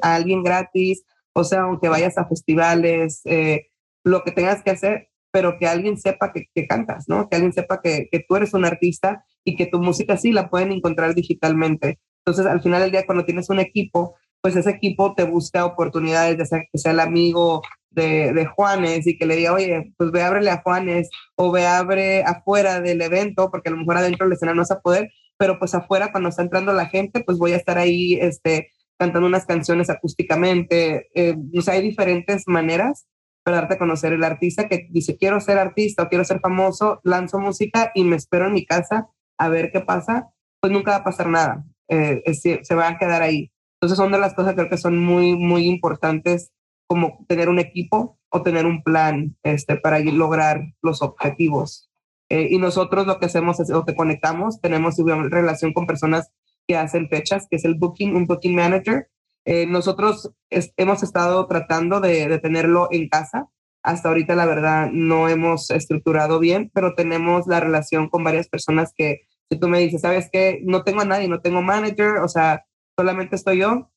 a 0.03 0.15
alguien 0.15 0.43
gratis, 0.43 1.05
o 1.35 1.45
sea, 1.45 1.63
aunque 1.63 1.89
vayas 1.89 2.17
a 2.19 2.27
festivales, 2.27 3.21
eh, 3.25 3.69
lo 4.05 4.23
que 4.23 4.33
tengas 4.33 4.63
que 4.63 4.71
hacer, 4.71 5.09
pero 5.33 5.59
que 5.59 5.67
alguien 5.67 5.99
sepa 5.99 6.33
que, 6.33 6.47
que 6.55 6.67
cantas, 6.67 7.09
¿no? 7.09 7.29
Que 7.29 7.37
alguien 7.37 7.53
sepa 7.53 7.81
que, 7.83 8.09
que, 8.11 8.21
tú 8.21 8.37
eres 8.37 8.55
un 8.55 8.65
artista 8.65 9.25
y 9.45 9.57
que 9.57 9.67
tu 9.67 9.81
música 9.81 10.17
sí 10.17 10.31
la 10.31 10.49
pueden 10.49 10.73
encontrar 10.73 11.15
digitalmente. 11.15 11.99
Entonces, 12.25 12.47
al 12.47 12.63
final 12.63 12.83
del 12.83 12.93
día, 12.93 13.05
cuando 13.05 13.25
tienes 13.25 13.51
un 13.51 13.59
equipo, 13.59 14.15
pues 14.41 14.57
ese 14.57 14.71
equipo 14.71 15.15
te 15.15 15.25
busca 15.25 15.65
oportunidades, 15.65 16.37
ya 16.39 16.45
sea 16.45 16.61
que 16.71 16.79
sea 16.79 16.93
el 16.93 17.01
amigo 17.01 17.63
de, 17.91 18.33
de, 18.33 18.47
Juanes 18.47 19.07
y 19.07 19.17
que 19.17 19.27
le 19.27 19.37
diga, 19.37 19.55
oye, 19.55 19.93
pues 19.97 20.11
ve, 20.11 20.23
ábrele 20.23 20.51
a 20.51 20.63
Juanes 20.63 21.09
o 21.37 21.51
ve, 21.51 21.67
abre 21.67 22.23
afuera 22.25 22.81
del 22.81 23.01
evento, 23.01 23.51
porque 23.51 23.71
a 23.71 23.73
lo 23.73 23.79
mejor 23.79 23.97
adentro 23.97 24.27
del 24.27 24.35
escenario 24.35 24.57
no 24.57 24.63
vas 24.63 24.71
a 24.71 24.81
poder, 24.81 25.11
pero 25.37 25.59
pues 25.59 25.75
afuera 25.75 26.13
cuando 26.13 26.29
está 26.29 26.43
entrando 26.43 26.73
la 26.73 26.87
gente, 26.87 27.23
pues 27.25 27.39
voy 27.39 27.53
a 27.53 27.57
estar 27.57 27.79
ahí 27.79 28.15
este, 28.15 28.69
cantando 28.99 29.27
unas 29.27 29.47
canciones 29.47 29.91
acústicamente. 29.91 31.09
Eh, 31.15 31.37
hay 31.67 31.83
diferentes 31.83 32.45
maneras 32.47 33.07
para 33.43 33.59
darte 33.59 33.75
a 33.75 33.79
conocer 33.79 34.13
el 34.13 34.25
artista 34.25 34.69
que 34.69 34.89
dice, 34.91 35.17
quiero 35.17 35.41
ser 35.41 35.59
artista 35.59 36.05
o 36.05 36.09
quiero 36.09 36.25
ser 36.25 36.41
famoso, 36.41 37.01
lanzo 37.05 37.39
música 37.39 37.93
y 37.95 38.05
me 38.05 38.17
espero 38.17 38.47
en 38.47 38.55
mi 38.55 38.65
casa 38.65 39.09
a 39.39 39.49
ver 39.49 39.71
qué 39.71 39.81
pasa, 39.81 40.31
pues 40.61 40.73
nunca 40.73 40.93
va 40.93 40.97
a 40.99 41.05
pasar 41.05 41.29
nada, 41.29 41.65
eh, 41.89 42.23
se 42.33 42.75
va 42.75 42.89
a 42.89 42.99
quedar 42.99 43.23
ahí. 43.23 43.53
Entonces 43.75 43.99
son 43.99 44.13
de 44.13 44.19
las 44.19 44.33
cosas 44.33 44.53
que 44.53 44.57
creo 44.57 44.71
que 44.71 44.79
son 44.79 44.99
muy, 44.99 45.37
muy 45.37 45.67
importantes 45.67 46.53
como 46.87 47.25
tener 47.29 47.49
un 47.49 47.59
equipo 47.59 48.19
o 48.31 48.43
tener 48.43 48.67
un 48.67 48.83
plan 48.83 49.37
este, 49.43 49.77
para 49.77 49.99
lograr 50.01 50.63
los 50.83 51.03
objetivos. 51.03 51.91
Eh, 52.31 52.49
y 52.51 52.59
nosotros 52.59 53.07
lo 53.07 53.19
que 53.19 53.27
hacemos 53.27 53.61
es, 53.61 53.71
o 53.71 53.85
te 53.85 53.95
conectamos, 53.95 54.61
tenemos 54.61 54.97
digamos, 54.97 55.31
relación 55.31 55.73
con 55.73 55.87
personas 55.87 56.31
que 56.67 56.77
hacen 56.77 57.09
fechas, 57.09 57.47
que 57.51 57.57
es 57.57 57.65
el 57.65 57.75
booking, 57.75 58.17
un 58.17 58.27
booking 58.27 58.55
manager. 58.55 59.09
Eh, 59.45 59.67
nosotros 59.67 60.33
hemos 60.51 61.03
estado 61.03 61.47
tratando 61.47 62.01
de, 62.01 62.29
de, 62.29 62.39
tenerlo 62.39 62.89
en 62.91 63.09
casa. 63.09 63.49
Hasta 63.83 64.09
ahorita, 64.09 64.35
la 64.35 64.47
verdad, 64.47 64.91
no 64.91 65.29
hemos 65.29 65.71
estructurado 65.71 66.39
bien, 66.39 66.71
pero 66.73 66.95
tenemos 66.95 67.47
la 67.47 67.61
relación 67.61 68.09
con 68.09 68.25
varias 68.25 68.49
personas 68.49 68.95
que, 68.97 69.27
si 69.51 69.59
tú 69.59 69.69
me 69.69 69.79
dices, 69.79 70.01
¿sabes 70.01 70.31
qué? 70.33 70.61
No 70.65 70.85
tengo 70.85 71.03
a 71.03 71.05
nadie, 71.05 71.29
no 71.29 71.41
tengo 71.41 71.61
manager, 71.61 72.17
o 72.23 72.29
sea, 72.29 72.65
solamente 72.97 73.37
estoy 73.37 73.59
yo, 73.59 73.91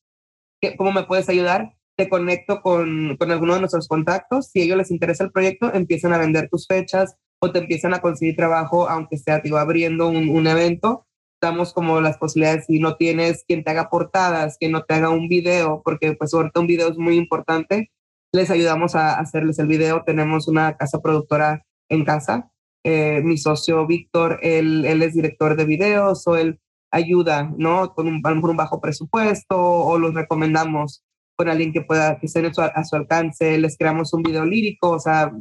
¿cómo 0.77 0.91
me 0.91 1.03
puedes 1.03 1.29
ayudar? 1.29 1.77
Te 1.95 2.09
conecto 2.09 2.61
con, 2.61 3.15
con 3.17 3.31
alguno 3.31 3.53
de 3.53 3.61
nuestros 3.61 3.87
contactos. 3.87 4.49
Si 4.51 4.59
a 4.59 4.63
ellos 4.65 4.77
les 4.77 4.91
interesa 4.91 5.23
el 5.23 5.31
proyecto, 5.31 5.73
empiezan 5.73 6.11
a 6.11 6.17
vender 6.17 6.49
tus 6.49 6.67
fechas 6.67 7.15
o 7.39 7.51
te 7.51 7.59
empiezan 7.59 7.93
a 7.93 8.01
conseguir 8.01 8.35
trabajo, 8.35 8.89
aunque 8.89 9.17
sea, 9.17 9.39
digo, 9.39 9.57
abriendo 9.57 10.07
un, 10.07 10.29
un 10.29 10.47
evento 10.47 11.07
damos 11.41 11.73
como 11.73 12.01
las 12.01 12.17
posibilidades 12.17 12.65
si 12.65 12.79
no 12.79 12.95
tienes 12.95 13.43
quien 13.47 13.63
te 13.63 13.71
haga 13.71 13.89
portadas, 13.89 14.57
quien 14.57 14.71
no 14.71 14.83
te 14.83 14.95
haga 14.95 15.09
un 15.09 15.27
video, 15.27 15.81
porque 15.83 16.13
pues 16.13 16.33
ahorita 16.33 16.59
un 16.59 16.67
video 16.67 16.89
es 16.89 16.97
muy 16.97 17.15
importante, 17.15 17.91
les 18.31 18.49
ayudamos 18.49 18.95
a 18.95 19.19
hacerles 19.19 19.59
el 19.59 19.67
video. 19.67 20.03
Tenemos 20.05 20.47
una 20.47 20.75
casa 20.77 20.99
productora 21.01 21.65
en 21.89 22.03
casa. 22.03 22.51
Eh, 22.83 23.21
mi 23.23 23.37
socio 23.37 23.85
Víctor, 23.85 24.39
él, 24.41 24.85
él, 24.85 25.01
es 25.01 25.13
director 25.13 25.55
de 25.55 25.65
videos 25.65 26.25
o 26.27 26.37
él 26.37 26.59
ayuda, 26.91 27.51
¿no? 27.57 27.93
Con 27.93 28.07
un, 28.07 28.21
a 28.23 28.29
lo 28.29 28.35
mejor 28.35 28.51
un 28.51 28.57
bajo 28.57 28.79
presupuesto 28.79 29.57
o 29.59 29.97
los 29.97 30.13
recomendamos 30.13 31.03
con 31.35 31.49
alguien 31.49 31.73
que 31.73 31.81
pueda, 31.81 32.17
que 32.19 32.27
esté 32.27 32.49
a 32.61 32.83
su 32.83 32.95
alcance, 32.95 33.57
les 33.57 33.77
creamos 33.77 34.13
un 34.13 34.23
video 34.23 34.45
lírico, 34.45 34.91
o 34.91 34.99
sea, 34.99 35.31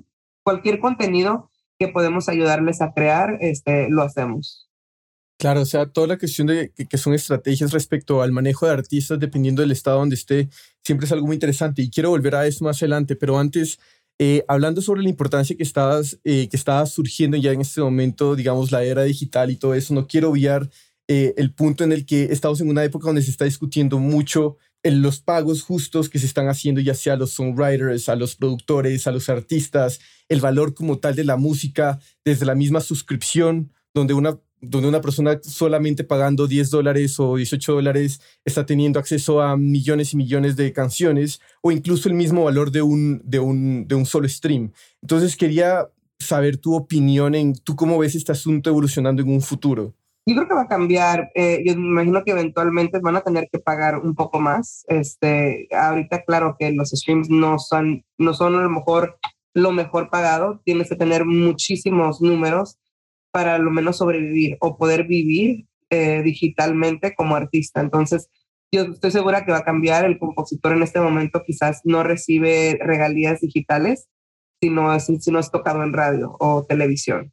cualquier 0.43 0.79
contenido 0.79 1.51
que 1.79 1.89
podemos 1.89 2.29
ayudarles 2.29 2.81
a 2.81 2.93
crear, 2.93 3.39
este, 3.41 3.89
lo 3.91 4.03
hacemos. 4.03 4.67
Claro, 5.39 5.61
o 5.61 5.67
sea, 5.67 5.87
toda 5.87 6.07
la 6.07 6.19
cuestión 6.19 6.47
de 6.47 6.73
que, 6.73 6.97
son 6.97 7.13
estrategias 7.13 7.73
respecto 7.73 8.23
al 8.23 8.33
manejo 8.33 8.67
de 8.67 8.73
artistas, 8.73 9.21
dependiendo 9.21 9.61
del 9.61 9.71
estado 9.71 9.99
donde 9.99 10.15
esté, 10.15 10.49
siempre 10.83 11.07
es 11.07 11.13
algo 11.13 11.27
muy 11.27 11.35
interesante. 11.37 11.83
Y 11.83 11.91
quiero 11.91 12.09
volver 12.11 12.35
a 12.35 12.47
eso 12.47 12.65
más 12.65 12.79
adelante, 12.83 13.17
pero 13.17 13.39
antes, 13.39 13.79
eh, 14.19 14.45
hablando 14.49 14.81
sobre 14.81 15.03
la 15.03 15.11
importancia 15.11 15.55
que 15.55 15.63
estabas, 15.63 16.19
eh, 16.25 16.49
que 16.49 16.57
estaba 16.57 16.87
surgiendo 16.87 17.37
ya 17.37 17.53
en 17.53 17.61
este 17.61 17.83
momento, 17.83 18.35
digamos, 18.35 18.73
la 18.73 18.83
era 18.83 19.03
digital 19.03 19.51
y 19.51 19.57
todo 19.57 19.75
eso, 19.75 19.93
no 19.93 20.07
quiero 20.07 20.31
obviar 20.31 20.71
eh, 21.07 21.35
el 21.37 21.53
punto 21.53 21.85
en 21.85 21.93
el 21.93 22.07
que 22.07 22.25
estamos 22.33 22.61
en 22.63 22.71
una 22.71 22.83
época 22.83 23.07
donde 23.07 23.23
se 23.23 23.31
está 23.31 23.45
discutiendo 23.45 23.99
mucho 23.99 24.57
los 24.91 25.21
pagos 25.21 25.63
justos 25.63 26.09
que 26.09 26.19
se 26.19 26.27
están 26.27 26.49
haciendo 26.49 26.81
ya 26.81 26.95
sea 26.95 27.15
a 27.15 27.17
los 27.17 27.33
songwriters, 27.33 28.09
a 28.09 28.17
los 28.17 28.37
productores, 28.37 29.07
a 29.07 29.13
los 29.13 29.29
artistas, 29.29 30.01
el 30.29 30.41
valor 30.41 30.75
como 30.75 30.99
tal 30.99 31.15
de 31.15 31.25
la 31.25 31.37
música 31.37 31.99
desde 32.25 32.47
la 32.47 32.55
misma 32.55 32.81
suscripción, 32.81 33.73
donde 33.95 34.15
una, 34.15 34.39
donde 34.61 34.89
una 34.89 35.01
persona 35.01 35.41
solamente 35.43 36.05
pagando 36.05 36.47
10 36.47 36.71
dólares 36.71 37.19
o 37.19 37.37
18 37.37 37.73
dólares 37.73 38.21
está 38.45 38.67
teniendo 38.67 38.99
acceso 38.99 39.41
a 39.41 39.57
millones 39.57 40.13
y 40.13 40.17
millones 40.17 40.57
de 40.57 40.73
canciones 40.73 41.41
o 41.63 41.73
incluso 41.73 42.09
el 42.09 42.15
mismo 42.15 42.45
valor 42.45 42.71
de 42.71 42.83
un, 42.83 43.21
de 43.25 43.39
un, 43.39 43.87
de 43.89 43.95
un 43.95 44.07
solo 44.07 44.29
stream. 44.29 44.73
Entonces 45.03 45.37
quería 45.37 45.89
saber 46.19 46.57
tu 46.57 46.75
opinión 46.75 47.35
en 47.35 47.55
tú 47.55 47.77
cómo 47.77 47.99
ves 47.99 48.15
este 48.15 48.33
asunto 48.33 48.71
evolucionando 48.71 49.23
en 49.23 49.31
un 49.31 49.43
futuro. 49.43 49.95
Yo 50.29 50.35
creo 50.35 50.49
que 50.49 50.55
va 50.55 50.63
a 50.63 50.69
cambiar. 50.69 51.31
Eh, 51.37 51.63
yo 51.65 51.77
me 51.77 52.03
imagino 52.03 52.25
que 52.25 52.33
eventualmente 52.33 52.99
van 52.99 53.15
a 53.15 53.21
tener 53.21 53.49
que 53.51 53.61
pagar 53.61 53.99
un 53.99 54.17
poco 54.17 54.41
más. 54.41 54.85
Este, 54.89 55.69
ahorita, 55.71 56.25
claro 56.25 56.57
que 56.59 56.73
los 56.73 56.91
streams 56.91 57.31
no 57.31 57.61
son, 57.61 58.05
no 58.19 58.35
son 58.35 58.57
a 58.57 58.63
lo 58.63 58.71
mejor 58.71 59.19
lo 59.55 59.71
mejor 59.71 60.11
pagado. 60.11 60.61
Tienes 60.65 60.89
que 60.89 60.97
tener 60.97 61.25
muchísimos 61.25 62.21
números 62.21 62.77
para 63.31 63.59
lo 63.59 63.71
menos 63.71 63.99
sobrevivir 63.99 64.57
o 64.61 64.77
poder 64.77 65.07
vivir 65.07 65.67
eh, 65.91 66.23
digitalmente 66.25 67.15
como 67.15 67.37
artista. 67.37 67.81
Entonces, 67.81 68.29
yo 68.73 68.83
estoy 68.83 69.13
segura 69.13 69.45
que 69.45 69.53
va 69.53 69.59
a 69.59 69.65
cambiar. 69.65 70.05
El 70.05 70.19
compositor 70.19 70.73
en 70.73 70.83
este 70.83 70.99
momento 71.01 71.45
quizás 71.47 71.83
no 71.85 72.03
recibe 72.03 72.79
regalías 72.83 73.41
digitales, 73.43 74.09
sino, 74.61 74.99
si 74.99 75.31
no 75.31 75.39
es 75.39 75.53
tocado 75.53 75.85
en 75.85 75.93
radio 75.93 76.35
o 76.41 76.65
televisión 76.65 77.33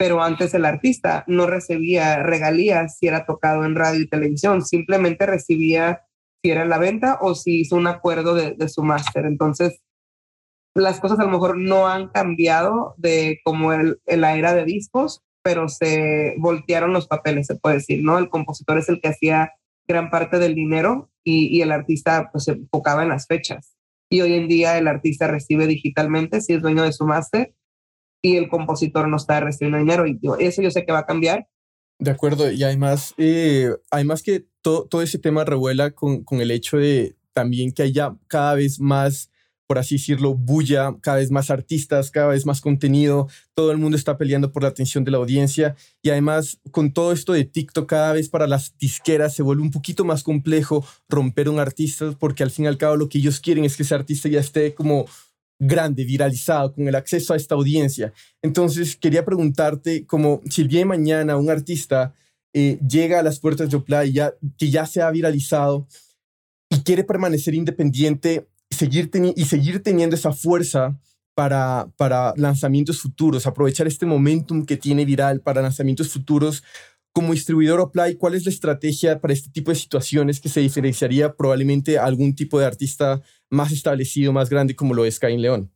pero 0.00 0.22
antes 0.22 0.54
el 0.54 0.64
artista 0.64 1.24
no 1.26 1.46
recibía 1.46 2.22
regalías 2.22 2.96
si 2.96 3.06
era 3.06 3.26
tocado 3.26 3.66
en 3.66 3.74
radio 3.74 4.00
y 4.00 4.08
televisión, 4.08 4.64
simplemente 4.64 5.26
recibía 5.26 6.06
si 6.42 6.50
era 6.50 6.64
la 6.64 6.78
venta 6.78 7.18
o 7.20 7.34
si 7.34 7.60
hizo 7.60 7.76
un 7.76 7.86
acuerdo 7.86 8.34
de, 8.34 8.68
su 8.70 8.82
máster. 8.82 9.26
Entonces, 9.26 9.82
las 10.74 11.00
cosas 11.00 11.18
a 11.18 11.24
lo 11.24 11.30
mejor 11.30 11.58
no 11.58 11.86
han 11.86 12.08
cambiado 12.08 12.94
de 12.96 13.40
como 13.44 13.74
el, 13.74 14.00
la 14.06 14.38
era 14.38 14.54
de 14.54 14.64
discos, 14.64 15.20
pero 15.42 15.68
se 15.68 16.34
voltearon 16.38 16.94
los 16.94 17.06
papeles, 17.06 17.46
se 17.48 17.56
puede 17.56 17.74
decir, 17.74 18.02
¿no? 18.02 18.16
El 18.16 18.30
compositor 18.30 18.78
es 18.78 18.88
el 18.88 19.02
que 19.02 19.08
hacía 19.08 19.52
gran 19.86 20.08
parte 20.08 20.38
del 20.38 20.54
dinero 20.54 21.10
y, 21.22 21.54
y 21.54 21.60
el 21.60 21.72
artista 21.72 22.30
pues 22.32 22.44
se 22.44 22.52
enfocaba 22.52 23.02
en 23.02 23.10
las 23.10 23.26
fechas. 23.26 23.76
Y 24.10 24.22
hoy 24.22 24.32
en 24.32 24.48
día 24.48 24.78
el 24.78 24.88
artista 24.88 25.28
recibe 25.28 25.66
digitalmente 25.66 26.40
si 26.40 26.54
es 26.54 26.62
dueño 26.62 26.84
de 26.84 26.94
su 26.94 27.04
máster 27.04 27.54
y 28.22 28.36
el 28.36 28.48
compositor 28.48 29.08
no 29.08 29.16
está 29.16 29.40
recibiendo 29.40 29.78
dinero. 29.78 30.06
Y 30.06 30.18
eso 30.38 30.62
yo 30.62 30.70
sé 30.70 30.84
que 30.84 30.92
va 30.92 31.00
a 31.00 31.06
cambiar. 31.06 31.48
De 31.98 32.10
acuerdo, 32.10 32.50
y 32.50 32.62
además, 32.62 33.14
eh, 33.18 33.70
además 33.90 34.22
que 34.22 34.46
todo 34.62 35.02
ese 35.02 35.18
tema 35.18 35.44
revuela 35.44 35.90
con, 35.90 36.24
con 36.24 36.40
el 36.40 36.50
hecho 36.50 36.78
de 36.78 37.14
también 37.32 37.72
que 37.72 37.82
haya 37.82 38.16
cada 38.26 38.54
vez 38.54 38.80
más, 38.80 39.30
por 39.66 39.78
así 39.78 39.96
decirlo, 39.96 40.34
bulla, 40.34 40.96
cada 41.00 41.18
vez 41.18 41.30
más 41.30 41.50
artistas, 41.50 42.10
cada 42.10 42.28
vez 42.28 42.44
más 42.46 42.60
contenido, 42.60 43.28
todo 43.54 43.70
el 43.70 43.78
mundo 43.78 43.96
está 43.96 44.18
peleando 44.18 44.50
por 44.50 44.62
la 44.62 44.70
atención 44.70 45.04
de 45.04 45.10
la 45.10 45.18
audiencia 45.18 45.76
y 46.02 46.10
además 46.10 46.58
con 46.70 46.92
todo 46.92 47.12
esto 47.12 47.32
de 47.32 47.44
TikTok 47.44 47.88
cada 47.88 48.12
vez 48.12 48.28
para 48.28 48.46
las 48.46 48.76
disqueras 48.78 49.34
se 49.34 49.42
vuelve 49.42 49.62
un 49.62 49.70
poquito 49.70 50.04
más 50.04 50.22
complejo 50.22 50.84
romper 51.08 51.48
un 51.48 51.60
artista 51.60 52.12
porque 52.18 52.42
al 52.42 52.50
fin 52.50 52.64
y 52.64 52.68
al 52.68 52.78
cabo 52.78 52.96
lo 52.96 53.08
que 53.08 53.18
ellos 53.18 53.40
quieren 53.40 53.64
es 53.64 53.76
que 53.76 53.84
ese 53.84 53.94
artista 53.94 54.28
ya 54.28 54.40
esté 54.40 54.74
como 54.74 55.06
grande, 55.60 56.04
viralizado, 56.04 56.74
con 56.74 56.88
el 56.88 56.94
acceso 56.94 57.32
a 57.32 57.36
esta 57.36 57.54
audiencia. 57.54 58.12
Entonces, 58.42 58.96
quería 58.96 59.24
preguntarte, 59.24 60.06
como 60.06 60.40
si 60.50 60.62
el 60.62 60.68
día 60.68 60.80
de 60.80 60.86
mañana 60.86 61.36
un 61.36 61.50
artista 61.50 62.14
eh, 62.52 62.78
llega 62.88 63.20
a 63.20 63.22
las 63.22 63.38
puertas 63.38 63.70
de 63.70 63.76
Opla 63.76 64.04
ya, 64.06 64.34
que 64.58 64.70
ya 64.70 64.86
se 64.86 65.02
ha 65.02 65.10
viralizado 65.10 65.86
y 66.70 66.80
quiere 66.80 67.04
permanecer 67.04 67.54
independiente 67.54 68.48
seguir 68.70 69.10
y 69.36 69.44
seguir 69.44 69.82
teniendo 69.82 70.16
esa 70.16 70.32
fuerza 70.32 70.98
para, 71.34 71.88
para 71.96 72.34
lanzamientos 72.36 73.00
futuros, 73.00 73.46
aprovechar 73.46 73.86
este 73.86 74.06
momentum 74.06 74.64
que 74.64 74.76
tiene 74.76 75.04
viral 75.04 75.40
para 75.40 75.62
lanzamientos 75.62 76.08
futuros, 76.08 76.62
como 77.12 77.32
distribuidor 77.32 77.80
Oply, 77.80 78.16
¿cuál 78.16 78.34
es 78.34 78.44
la 78.44 78.52
estrategia 78.52 79.20
para 79.20 79.32
este 79.32 79.50
tipo 79.50 79.70
de 79.70 79.76
situaciones 79.76 80.40
que 80.40 80.48
se 80.48 80.60
diferenciaría 80.60 81.34
probablemente 81.34 81.98
a 81.98 82.04
algún 82.04 82.34
tipo 82.34 82.58
de 82.58 82.66
artista 82.66 83.20
más 83.50 83.72
establecido, 83.72 84.32
más 84.32 84.48
grande 84.48 84.76
como 84.76 84.94
lo 84.94 85.04
es 85.04 85.18
Caín 85.18 85.42
León? 85.42 85.72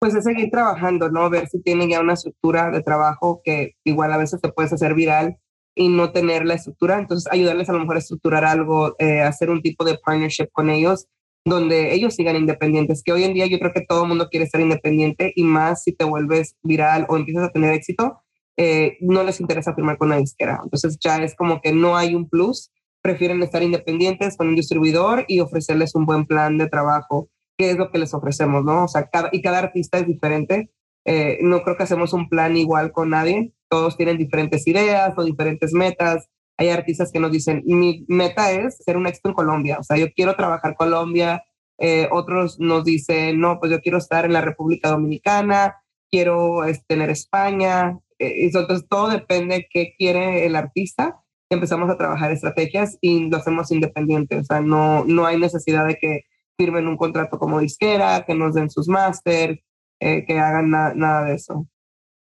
Pues 0.00 0.14
es 0.14 0.24
seguir 0.24 0.50
trabajando, 0.50 1.10
¿no? 1.10 1.30
Ver 1.30 1.48
si 1.48 1.62
tienen 1.62 1.88
ya 1.88 2.00
una 2.00 2.12
estructura 2.12 2.70
de 2.70 2.82
trabajo 2.82 3.40
que 3.42 3.76
igual 3.84 4.12
a 4.12 4.18
veces 4.18 4.40
te 4.40 4.50
puedes 4.50 4.72
hacer 4.72 4.94
viral 4.94 5.38
y 5.74 5.88
no 5.88 6.12
tener 6.12 6.44
la 6.44 6.54
estructura. 6.54 6.98
Entonces, 6.98 7.32
ayudarles 7.32 7.70
a 7.70 7.72
lo 7.72 7.80
mejor 7.80 7.96
a 7.96 8.00
estructurar 8.00 8.44
algo, 8.44 8.94
eh, 8.98 9.22
hacer 9.22 9.48
un 9.48 9.62
tipo 9.62 9.84
de 9.84 9.98
partnership 9.98 10.48
con 10.52 10.68
ellos 10.68 11.06
donde 11.44 11.92
ellos 11.94 12.14
sigan 12.14 12.36
independientes, 12.36 13.02
que 13.02 13.12
hoy 13.12 13.24
en 13.24 13.34
día 13.34 13.46
yo 13.46 13.58
creo 13.58 13.72
que 13.72 13.84
todo 13.86 14.02
el 14.02 14.08
mundo 14.08 14.28
quiere 14.30 14.46
ser 14.46 14.62
independiente 14.62 15.32
y 15.36 15.44
más 15.44 15.82
si 15.82 15.92
te 15.92 16.04
vuelves 16.04 16.56
viral 16.62 17.06
o 17.08 17.16
empiezas 17.16 17.44
a 17.44 17.52
tener 17.52 17.74
éxito, 17.74 18.23
eh, 18.56 18.96
no 19.00 19.22
les 19.24 19.40
interesa 19.40 19.74
firmar 19.74 19.98
con 19.98 20.08
una 20.08 20.18
disquera. 20.18 20.60
Entonces 20.62 20.98
ya 21.00 21.22
es 21.22 21.34
como 21.34 21.60
que 21.60 21.72
no 21.72 21.96
hay 21.96 22.14
un 22.14 22.28
plus, 22.28 22.70
prefieren 23.02 23.42
estar 23.42 23.62
independientes 23.62 24.36
con 24.36 24.48
un 24.48 24.56
distribuidor 24.56 25.24
y 25.28 25.40
ofrecerles 25.40 25.94
un 25.94 26.06
buen 26.06 26.26
plan 26.26 26.56
de 26.56 26.68
trabajo, 26.68 27.28
que 27.58 27.70
es 27.70 27.76
lo 27.76 27.90
que 27.90 27.98
les 27.98 28.14
ofrecemos, 28.14 28.64
¿no? 28.64 28.84
O 28.84 28.88
sea, 28.88 29.08
cada, 29.10 29.28
y 29.32 29.42
cada 29.42 29.58
artista 29.58 29.98
es 29.98 30.06
diferente. 30.06 30.70
Eh, 31.04 31.38
no 31.42 31.62
creo 31.62 31.76
que 31.76 31.82
hacemos 31.82 32.12
un 32.12 32.28
plan 32.28 32.56
igual 32.56 32.92
con 32.92 33.10
nadie. 33.10 33.52
Todos 33.68 33.96
tienen 33.96 34.16
diferentes 34.16 34.66
ideas 34.66 35.12
o 35.16 35.24
diferentes 35.24 35.72
metas. 35.72 36.28
Hay 36.56 36.70
artistas 36.70 37.10
que 37.12 37.20
nos 37.20 37.32
dicen, 37.32 37.62
mi 37.66 38.04
meta 38.08 38.52
es 38.52 38.78
ser 38.78 38.96
un 38.96 39.06
éxito 39.06 39.28
en 39.28 39.34
Colombia. 39.34 39.78
O 39.80 39.82
sea, 39.82 39.98
yo 39.98 40.06
quiero 40.14 40.34
trabajar 40.34 40.76
Colombia. 40.76 41.44
Eh, 41.78 42.08
otros 42.10 42.58
nos 42.60 42.84
dicen, 42.84 43.40
no, 43.40 43.58
pues 43.58 43.72
yo 43.72 43.80
quiero 43.80 43.98
estar 43.98 44.24
en 44.24 44.32
la 44.32 44.40
República 44.40 44.90
Dominicana, 44.90 45.76
quiero 46.10 46.64
este, 46.64 46.84
tener 46.86 47.10
España, 47.10 47.98
eh, 48.18 48.46
entonces 48.46 48.86
todo 48.88 49.08
depende 49.08 49.56
de 49.56 49.66
qué 49.70 49.94
quiere 49.96 50.46
el 50.46 50.56
artista. 50.56 51.20
Empezamos 51.50 51.90
a 51.90 51.96
trabajar 51.96 52.32
estrategias 52.32 52.98
y 53.00 53.28
lo 53.28 53.36
hacemos 53.36 53.70
independiente. 53.70 54.38
O 54.38 54.44
sea, 54.44 54.60
no, 54.60 55.04
no 55.04 55.26
hay 55.26 55.38
necesidad 55.38 55.86
de 55.86 55.96
que 55.96 56.22
firmen 56.56 56.88
un 56.88 56.96
contrato 56.96 57.38
como 57.38 57.60
disquera, 57.60 58.24
que 58.24 58.34
nos 58.34 58.54
den 58.54 58.70
sus 58.70 58.88
máster, 58.88 59.62
eh, 60.00 60.24
que 60.26 60.38
hagan 60.38 60.70
nada 60.70 61.24
de 61.24 61.34
eso. 61.34 61.68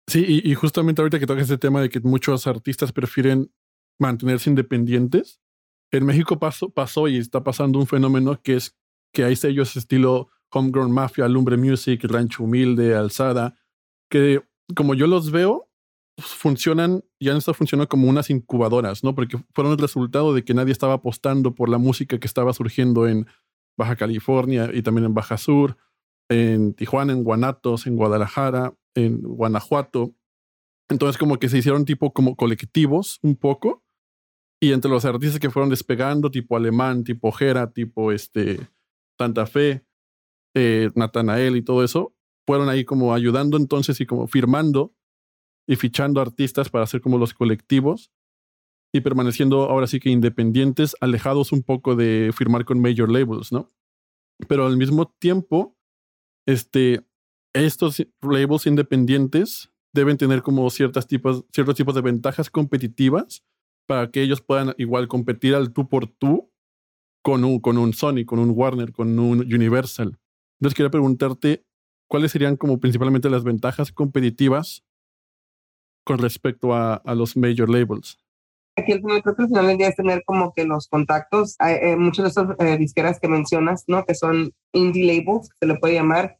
Sí, 0.07 0.41
y, 0.43 0.53
justamente 0.55 1.01
ahorita 1.01 1.19
que 1.19 1.25
tocas 1.25 1.43
este 1.43 1.57
tema 1.57 1.81
de 1.81 1.89
que 1.89 2.01
muchos 2.01 2.45
artistas 2.45 2.91
prefieren 2.91 3.51
mantenerse 3.99 4.49
independientes, 4.49 5.39
en 5.91 6.05
México 6.05 6.39
pasó, 6.39 6.69
pasó 6.69 7.07
y 7.07 7.17
está 7.17 7.43
pasando 7.43 7.79
un 7.79 7.87
fenómeno 7.87 8.41
que 8.41 8.55
es 8.55 8.75
que 9.13 9.23
hay 9.23 9.35
sellos 9.35 9.75
estilo 9.77 10.29
Homegrown 10.51 10.91
Mafia, 10.91 11.27
Lumbre 11.27 11.55
Music, 11.55 12.03
Rancho 12.03 12.43
Humilde, 12.43 12.95
Alzada, 12.95 13.55
que 14.09 14.41
como 14.75 14.93
yo 14.95 15.07
los 15.07 15.31
veo, 15.31 15.69
funcionan, 16.17 17.03
ya 17.19 17.31
han 17.31 17.37
estado 17.37 17.55
funcionando 17.55 17.89
como 17.89 18.07
unas 18.07 18.29
incubadoras, 18.29 19.03
¿no? 19.03 19.15
Porque 19.15 19.37
fueron 19.53 19.73
el 19.73 19.79
resultado 19.79 20.33
de 20.33 20.43
que 20.43 20.53
nadie 20.53 20.71
estaba 20.71 20.93
apostando 20.93 21.55
por 21.55 21.69
la 21.69 21.77
música 21.77 22.19
que 22.19 22.27
estaba 22.27 22.53
surgiendo 22.53 23.07
en 23.07 23.25
Baja 23.77 23.95
California 23.95 24.69
y 24.73 24.83
también 24.83 25.05
en 25.05 25.13
Baja 25.13 25.37
Sur, 25.37 25.77
en 26.29 26.73
Tijuana, 26.73 27.13
en 27.13 27.23
Guanatos, 27.23 27.87
en 27.87 27.95
Guadalajara, 27.95 28.75
en 28.95 29.21
Guanajuato. 29.21 30.13
Entonces 30.89 31.17
como 31.17 31.39
que 31.39 31.49
se 31.49 31.57
hicieron 31.57 31.85
tipo 31.85 32.13
como 32.13 32.35
colectivos 32.35 33.19
un 33.23 33.35
poco. 33.35 33.83
Y 34.61 34.71
entre 34.71 34.91
los 34.91 35.03
artistas 35.03 35.39
que 35.39 35.49
fueron 35.49 35.69
despegando, 35.69 36.31
tipo 36.31 36.55
Alemán, 36.55 37.03
tipo 37.03 37.31
Jera, 37.31 37.71
tipo 37.71 38.11
este, 38.11 38.59
Santa 39.17 39.45
Fe, 39.45 39.83
eh, 40.55 40.89
Natanael 40.95 41.57
y 41.57 41.63
todo 41.63 41.83
eso, 41.83 42.15
fueron 42.45 42.69
ahí 42.69 42.85
como 42.85 43.13
ayudando 43.13 43.57
entonces 43.57 43.99
y 43.99 44.05
como 44.05 44.27
firmando 44.27 44.93
y 45.67 45.75
fichando 45.75 46.21
artistas 46.21 46.69
para 46.69 46.83
hacer 46.83 47.01
como 47.01 47.17
los 47.17 47.33
colectivos 47.33 48.11
y 48.93 49.01
permaneciendo 49.01 49.63
ahora 49.63 49.87
sí 49.87 49.99
que 49.99 50.09
independientes, 50.09 50.95
alejados 51.01 51.51
un 51.51 51.63
poco 51.63 51.95
de 51.95 52.31
firmar 52.35 52.63
con 52.63 52.79
major 52.79 53.09
labels, 53.11 53.51
¿no? 53.51 53.69
Pero 54.47 54.67
al 54.67 54.77
mismo 54.77 55.07
tiempo, 55.19 55.75
este, 56.45 57.01
estos 57.53 58.05
labels 58.21 58.67
independientes 58.67 59.71
deben 59.93 60.17
tener 60.17 60.41
como 60.41 60.69
ciertas 60.69 61.07
tipos, 61.07 61.45
ciertos 61.51 61.75
tipos 61.75 61.95
de 61.95 62.01
ventajas 62.01 62.49
competitivas 62.49 63.43
para 63.87 64.11
que 64.11 64.21
ellos 64.21 64.41
puedan 64.41 64.73
igual 64.77 65.07
competir 65.07 65.55
al 65.55 65.73
tú 65.73 65.89
por 65.89 66.07
tú 66.07 66.51
con 67.23 67.43
un, 67.43 67.59
con 67.59 67.77
un 67.77 67.93
Sony, 67.93 68.25
con 68.25 68.39
un 68.39 68.51
Warner, 68.51 68.91
con 68.91 69.17
un 69.17 69.39
Universal. 69.39 70.19
Entonces 70.59 70.75
quería 70.75 70.91
preguntarte 70.91 71.65
cuáles 72.07 72.31
serían 72.31 72.57
como 72.57 72.79
principalmente 72.79 73.29
las 73.29 73.43
ventajas 73.43 73.91
competitivas 73.91 74.83
con 76.03 76.17
respecto 76.19 76.73
a, 76.73 76.95
a 76.95 77.15
los 77.15 77.35
major 77.37 77.69
labels. 77.69 78.17
Aquí 78.75 78.91
el 78.91 79.01
creo 79.01 79.21
que 79.21 79.43
al 79.43 79.47
final 79.47 79.67
del 79.67 79.77
día 79.77 79.89
es 79.89 79.95
tener 79.95 80.23
como 80.25 80.51
que 80.51 80.65
los 80.65 80.87
contactos, 80.87 81.55
eh, 81.59 81.95
muchos 81.95 82.23
de 82.23 82.29
estos 82.29 82.55
eh, 82.59 82.77
disqueras 82.77 83.19
que 83.19 83.27
mencionas, 83.27 83.83
¿no? 83.87 84.03
Que 84.03 84.15
son 84.15 84.51
indie 84.71 85.05
labels, 85.05 85.49
se 85.59 85.67
le 85.67 85.75
puede 85.75 85.93
llamar, 85.93 86.37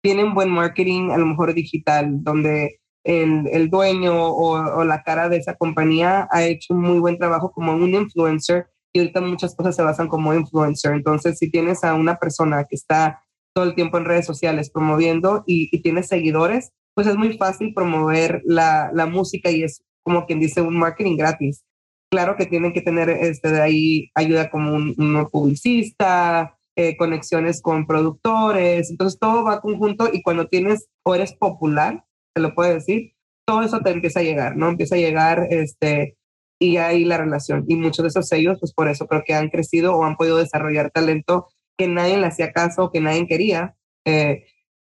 tienen 0.00 0.32
buen 0.32 0.48
marketing, 0.48 1.10
a 1.10 1.18
lo 1.18 1.26
mejor 1.26 1.54
digital, 1.54 2.22
donde 2.22 2.80
el, 3.04 3.48
el 3.48 3.68
dueño 3.68 4.14
o, 4.14 4.78
o, 4.78 4.84
la 4.84 5.02
cara 5.02 5.28
de 5.28 5.38
esa 5.38 5.56
compañía 5.56 6.28
ha 6.30 6.44
hecho 6.44 6.74
un 6.74 6.82
muy 6.82 7.00
buen 7.00 7.18
trabajo 7.18 7.50
como 7.50 7.72
un 7.72 7.94
influencer 7.94 8.68
y 8.92 9.00
ahorita 9.00 9.20
muchas 9.20 9.56
cosas 9.56 9.74
se 9.74 9.82
basan 9.82 10.06
como 10.06 10.34
influencer. 10.34 10.92
Entonces, 10.92 11.38
si 11.38 11.50
tienes 11.50 11.82
a 11.82 11.94
una 11.94 12.16
persona 12.16 12.64
que 12.64 12.76
está 12.76 13.24
todo 13.54 13.64
el 13.64 13.74
tiempo 13.74 13.98
en 13.98 14.04
redes 14.04 14.26
sociales 14.26 14.70
promoviendo 14.70 15.42
y, 15.46 15.68
y 15.76 15.82
tienes 15.82 16.06
seguidores, 16.06 16.72
pues 16.94 17.06
es 17.06 17.16
muy 17.16 17.36
fácil 17.36 17.72
promover 17.74 18.42
la, 18.44 18.90
la 18.92 19.06
música 19.06 19.50
y 19.50 19.62
es 19.62 19.82
como 20.02 20.26
quien 20.26 20.40
dice 20.40 20.60
un 20.60 20.76
marketing 20.76 21.16
gratis 21.16 21.64
claro 22.12 22.36
que 22.36 22.44
tienen 22.44 22.74
que 22.74 22.82
tener 22.82 23.08
este, 23.08 23.50
de 23.50 23.62
ahí 23.62 24.10
ayuda 24.14 24.50
como 24.50 24.74
un, 24.74 25.28
publicista, 25.32 26.58
eh, 26.76 26.94
conexiones 26.98 27.62
con 27.62 27.86
productores, 27.86 28.90
entonces 28.90 29.18
todo 29.18 29.42
va 29.44 29.62
conjunto 29.62 30.10
y 30.12 30.20
cuando 30.20 30.46
tienes 30.46 30.90
o 31.04 31.14
eres 31.14 31.32
popular, 31.32 32.04
te 32.34 32.42
lo 32.42 32.54
puedo 32.54 32.74
decir, 32.74 33.14
todo 33.46 33.62
eso 33.62 33.80
te 33.80 33.90
empieza 33.90 34.20
a 34.20 34.24
llegar, 34.24 34.58
¿no? 34.58 34.68
Empieza 34.68 34.94
a 34.94 34.98
llegar 34.98 35.46
este, 35.48 36.18
y 36.60 36.76
ahí 36.76 37.06
la 37.06 37.16
relación. 37.16 37.64
Y 37.66 37.76
muchos 37.76 38.02
de 38.02 38.08
esos 38.08 38.28
sellos, 38.28 38.58
pues 38.60 38.74
por 38.74 38.88
eso 38.88 39.06
creo 39.06 39.22
que 39.24 39.32
han 39.32 39.48
crecido 39.48 39.96
o 39.96 40.04
han 40.04 40.16
podido 40.16 40.36
desarrollar 40.36 40.90
talento 40.90 41.48
que 41.78 41.88
nadie 41.88 42.18
le 42.18 42.26
hacía 42.26 42.52
caso, 42.52 42.90
que 42.92 43.00
nadie 43.00 43.26
quería. 43.26 43.74
Eh, 44.04 44.44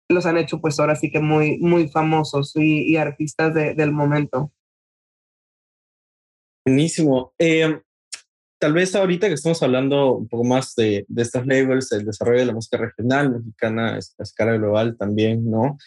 los 0.10 0.26
han 0.26 0.38
hecho 0.38 0.62
pues 0.62 0.80
ahora 0.80 0.96
sí 0.96 1.12
que 1.12 1.20
muy, 1.20 1.58
muy 1.58 1.88
famosos 1.90 2.54
y, 2.56 2.96
artistas 2.98 3.54
del 3.54 3.92
momento. 3.92 4.52
Buenísimo. 6.66 7.34
Eh, 7.38 7.80
tal 8.60 8.74
vez 8.74 8.96
ahorita 8.96 9.28
que 9.28 9.34
estamos 9.34 9.62
hablando 9.62 10.16
un 10.16 10.28
poco 10.28 10.44
más 10.44 10.76
de, 10.76 11.06
de 11.08 11.22
estos 11.22 11.46
labels, 11.46 11.92
el 11.92 12.06
desarrollo 12.06 12.40
de 12.40 12.46
la 12.46 12.54
música 12.54 12.78
regional, 12.78 13.32
mexicana 13.32 13.96
a 13.96 14.24
escala 14.24 14.54
global 14.54 14.98
también, 14.98 15.50
¿no? 15.50 15.78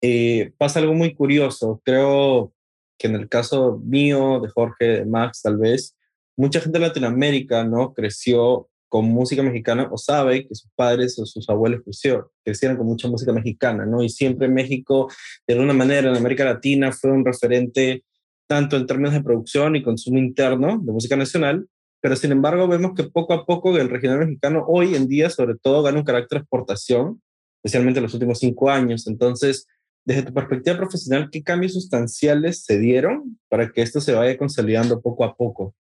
Eh, 0.00 0.52
pasa 0.58 0.78
algo 0.78 0.94
muy 0.94 1.14
curioso. 1.14 1.80
Creo 1.84 2.52
que 2.98 3.08
en 3.08 3.16
el 3.16 3.28
caso 3.28 3.80
mío, 3.84 4.40
de 4.40 4.48
Jorge, 4.48 4.84
de 4.84 5.06
Max, 5.06 5.42
tal 5.42 5.56
vez, 5.56 5.96
mucha 6.36 6.60
gente 6.60 6.78
de 6.78 6.86
Latinoamérica, 6.86 7.64
¿no? 7.64 7.94
Creció 7.94 8.68
con 8.88 9.06
música 9.06 9.42
mexicana 9.42 9.88
o 9.90 9.98
sabe 9.98 10.46
que 10.46 10.54
sus 10.54 10.70
padres 10.74 11.18
o 11.18 11.26
sus 11.26 11.48
abuelos 11.48 11.82
creció, 11.84 12.32
crecieron 12.44 12.76
con 12.76 12.86
mucha 12.86 13.08
música 13.08 13.32
mexicana, 13.32 13.84
¿no? 13.84 14.02
Y 14.02 14.08
siempre 14.08 14.48
México, 14.48 15.10
de 15.46 15.54
alguna 15.54 15.74
manera, 15.74 16.10
en 16.10 16.16
América 16.16 16.44
Latina 16.44 16.92
fue 16.92 17.10
un 17.10 17.24
referente 17.24 18.04
tanto 18.46 18.76
en 18.76 18.86
términos 18.86 19.12
de 19.12 19.22
producción 19.22 19.76
y 19.76 19.82
consumo 19.82 20.18
interno 20.18 20.78
de 20.82 20.92
música 20.92 21.16
nacional, 21.16 21.68
pero 22.00 22.16
sin 22.16 22.32
embargo 22.32 22.66
vemos 22.66 22.92
que 22.94 23.04
poco 23.04 23.34
a 23.34 23.44
poco 23.44 23.76
el 23.76 23.90
regional 23.90 24.20
mexicano 24.20 24.64
hoy 24.66 24.94
en 24.94 25.06
día 25.06 25.28
sobre 25.30 25.56
todo 25.56 25.82
gana 25.82 25.98
un 25.98 26.04
carácter 26.04 26.38
de 26.38 26.42
exportación, 26.42 27.20
especialmente 27.62 27.98
en 27.98 28.04
los 28.04 28.14
últimos 28.14 28.38
cinco 28.38 28.70
años. 28.70 29.06
Entonces, 29.06 29.66
desde 30.06 30.22
tu 30.22 30.32
perspectiva 30.32 30.78
profesional, 30.78 31.28
¿qué 31.30 31.42
cambios 31.42 31.74
sustanciales 31.74 32.64
se 32.64 32.78
dieron 32.78 33.38
para 33.50 33.70
que 33.70 33.82
esto 33.82 34.00
se 34.00 34.14
vaya 34.14 34.38
consolidando 34.38 35.02
poco 35.02 35.24
a 35.24 35.36
poco? 35.36 35.74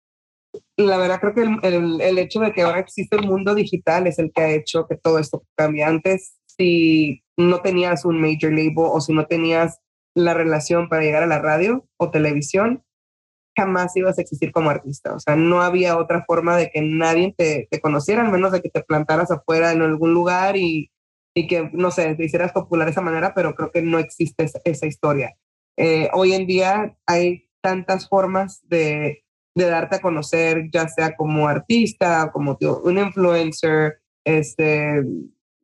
La 0.78 0.98
verdad 0.98 1.20
creo 1.20 1.34
que 1.34 1.68
el, 1.68 2.02
el, 2.02 2.18
hecho 2.20 2.40
de 2.40 2.54
que 2.54 2.62
ahora 2.62 2.80
existe 2.80 3.16
el 3.16 3.28
mundo 3.28 3.56
digital 3.56 4.06
es 4.06 4.20
el 4.20 4.32
que 4.32 4.42
ha 4.42 4.50
hecho 4.52 4.86
que 4.88 4.96
todo 4.96 5.18
esto 5.18 5.44
cambie. 5.56 5.84
Antes, 5.84 6.38
si 6.46 7.24
no 7.36 7.62
tenías 7.62 8.06
un 8.06 8.22
major 8.22 8.52
label 8.52 8.74
o 8.78 9.02
si 9.02 9.14
no 9.14 9.26
tenías 9.26 9.80
la 10.14 10.34
relación 10.34 10.88
para 10.88 11.02
llegar 11.02 11.24
a 11.24 11.28
la 11.28 11.40
radio 11.40 11.88
o 11.98 12.12
televisión, 12.12 12.84
jamás 13.58 13.96
ibas 13.96 14.20
a 14.20 14.22
existir 14.22 14.52
como 14.52 14.70
artista. 14.70 15.14
O 15.16 15.20
sea, 15.20 15.36
no 15.36 15.62
había 15.64 15.98
otra 15.98 16.24
forma 16.26 16.56
de 16.56 16.70
que 16.70 16.82
nadie 16.82 17.34
te, 17.36 17.68
te 17.72 17.82
conociera, 17.82 18.24
al 18.24 18.32
menos 18.32 18.52
de 18.52 18.62
que 18.62 18.70
te 18.70 18.84
plantaras 18.84 19.32
afuera 19.32 19.72
en 19.72 19.82
algún 19.82 20.14
lugar 20.14 20.58
y, 20.58 20.92
y 21.38 21.48
que, 21.48 21.70
no 21.74 21.92
sé, 21.92 22.16
te 22.16 22.26
hicieras 22.26 22.52
popular 22.52 22.86
de 22.86 22.92
esa 22.92 23.02
manera, 23.02 23.34
pero 23.34 23.56
creo 23.56 23.72
que 23.72 23.82
no 23.82 24.00
existe 24.00 24.50
esa, 24.64 24.88
historia. 24.88 25.36
Eh, 25.76 26.10
hoy 26.14 26.34
en 26.34 26.48
día 26.48 26.98
hay 27.06 27.48
tantas 27.62 28.08
formas 28.10 28.62
de, 28.68 29.24
de, 29.58 29.70
darte 29.70 29.98
a 29.98 30.02
conocer, 30.02 30.70
ya 30.72 30.88
sea 30.88 31.16
como 31.16 31.48
artista, 31.48 32.32
como 32.32 32.58
un 32.84 32.98
influencer, 32.98 34.00
este, 34.24 35.04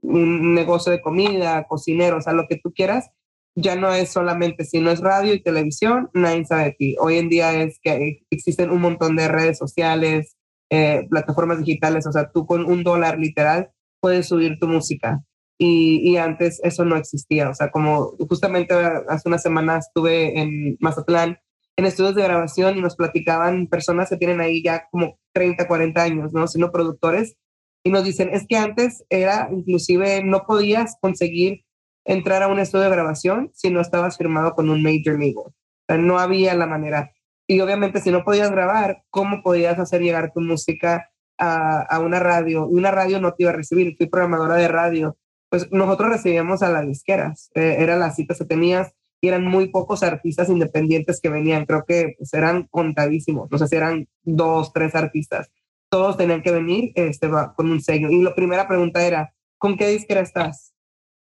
un 0.02 0.54
negocio 0.54 0.92
de 0.92 1.02
comida, 1.02 1.66
cocinero, 1.68 2.18
o 2.18 2.22
sea, 2.22 2.34
lo 2.34 2.48
que 2.48 2.58
tú 2.58 2.74
quieras, 2.74 3.10
ya 3.56 3.76
no 3.76 3.94
es 3.94 4.10
solamente 4.10 4.66
si 4.66 4.80
no 4.80 4.92
es 4.92 5.00
radio 5.00 5.34
y 5.34 5.44
televisión, 5.44 6.10
nadie 6.14 6.46
sabe 6.46 6.64
de 6.66 6.72
ti. 6.72 6.96
Hoy 7.00 7.18
en 7.18 7.30
día 7.30 7.62
es 7.62 7.80
que 7.82 8.26
existen 8.30 8.72
un 8.72 8.82
montón 8.82 9.16
de 9.16 9.28
redes 9.28 9.58
sociales, 9.58 10.36
eh, 10.70 11.06
plataformas 11.10 11.60
digitales, 11.60 12.08
o 12.08 12.12
sea, 12.12 12.32
tú 12.32 12.46
con 12.46 12.66
un 12.66 12.84
dólar 12.84 13.20
literal 13.20 13.72
puedes 14.00 14.28
subir 14.28 14.58
tu 14.60 14.68
música. 14.68 15.24
Y, 15.60 16.02
y, 16.04 16.18
antes 16.18 16.60
eso 16.64 16.84
no 16.84 16.98
existía, 16.98 17.48
o 17.48 17.54
sea, 17.54 17.70
como 17.70 18.16
justamente 18.28 18.74
hace 18.74 19.30
unas 19.30 19.44
semanas 19.44 19.86
estuve 19.88 20.40
en 20.40 20.78
Mazatlán 20.80 21.38
en 21.78 21.86
estudios 21.86 22.16
de 22.16 22.24
grabación 22.24 22.78
y 22.78 22.82
nos 22.82 22.96
platicaban 22.96 23.68
personas 23.68 24.10
que 24.10 24.18
tienen 24.18 24.42
ahí 24.42 24.64
ya 24.64 24.88
como 24.92 25.20
30, 25.34 25.68
40 25.68 26.02
años, 26.02 26.34
¿no? 26.34 26.48
Siendo 26.48 26.72
productores, 26.72 27.36
y 27.84 27.90
nos 27.90 28.04
dicen, 28.06 28.30
es 28.34 28.48
que 28.48 28.56
antes 28.56 29.04
era, 29.10 29.50
inclusive 29.52 30.24
no 30.24 30.46
podías 30.46 30.96
conseguir 31.02 31.66
entrar 32.06 32.42
a 32.42 32.48
un 32.48 32.60
estudio 32.60 32.86
de 32.86 32.92
grabación 32.92 33.52
si 33.54 33.70
no 33.70 33.82
estabas 33.82 34.18
firmado 34.18 34.54
con 34.54 34.70
un 34.70 34.82
major 34.82 35.20
label. 35.20 35.54
No 35.90 36.18
había 36.18 36.54
la 36.56 36.66
manera. 36.66 37.12
Y 37.46 37.60
obviamente 37.60 38.00
si 38.00 38.10
no 38.10 38.24
podías 38.24 38.52
grabar, 38.52 39.04
¿cómo 39.10 39.44
podías 39.44 39.78
hacer 39.80 40.02
llegar 40.02 40.32
tu 40.34 40.40
música 40.40 41.12
a, 41.38 41.82
a 41.82 42.00
una 42.00 42.20
radio? 42.20 42.70
Y 42.72 42.76
una 42.76 42.92
radio 42.92 43.20
no 43.20 43.34
te 43.34 43.44
iba 43.44 43.52
a 43.52 43.56
recibir. 43.56 43.98
Fui 43.98 44.08
programadora 44.08 44.56
de 44.56 44.70
radio. 44.70 45.18
Pues 45.50 45.70
nosotros 45.72 46.10
recibíamos 46.10 46.64
a 46.64 46.72
las 46.72 46.88
disqueras. 46.88 47.52
Eh, 47.54 47.76
eran 47.80 48.00
las 48.00 48.16
citas 48.16 48.40
que 48.40 48.46
tenías 48.46 48.94
y 49.24 49.30
eran 49.30 49.46
muy 49.46 49.70
pocos 49.70 50.04
artistas 50.04 50.50
independientes 50.50 51.22
que 51.22 51.30
venían. 51.30 51.66
Creo 51.66 51.86
que 51.88 52.16
pues, 52.18 52.34
eran 52.34 52.68
contadísimos. 52.70 53.50
No 53.50 53.58
sé 53.58 53.70
si 53.70 53.76
eran 53.78 54.06
dos, 54.24 54.74
tres 54.74 54.96
artistas. 54.96 55.50
Todos 55.90 56.18
tenían 56.18 56.42
que 56.42 56.52
venir 56.52 56.92
este, 56.96 57.30
con 57.56 57.72
un 57.72 57.82
sello. 57.82 58.10
Y 58.10 58.22
la 58.22 58.36
primera 58.36 58.68
pregunta 58.68 59.06
era, 59.08 59.34
¿con 59.58 59.78
qué 59.78 59.88
disquera 59.88 60.20
estás? 60.20 60.74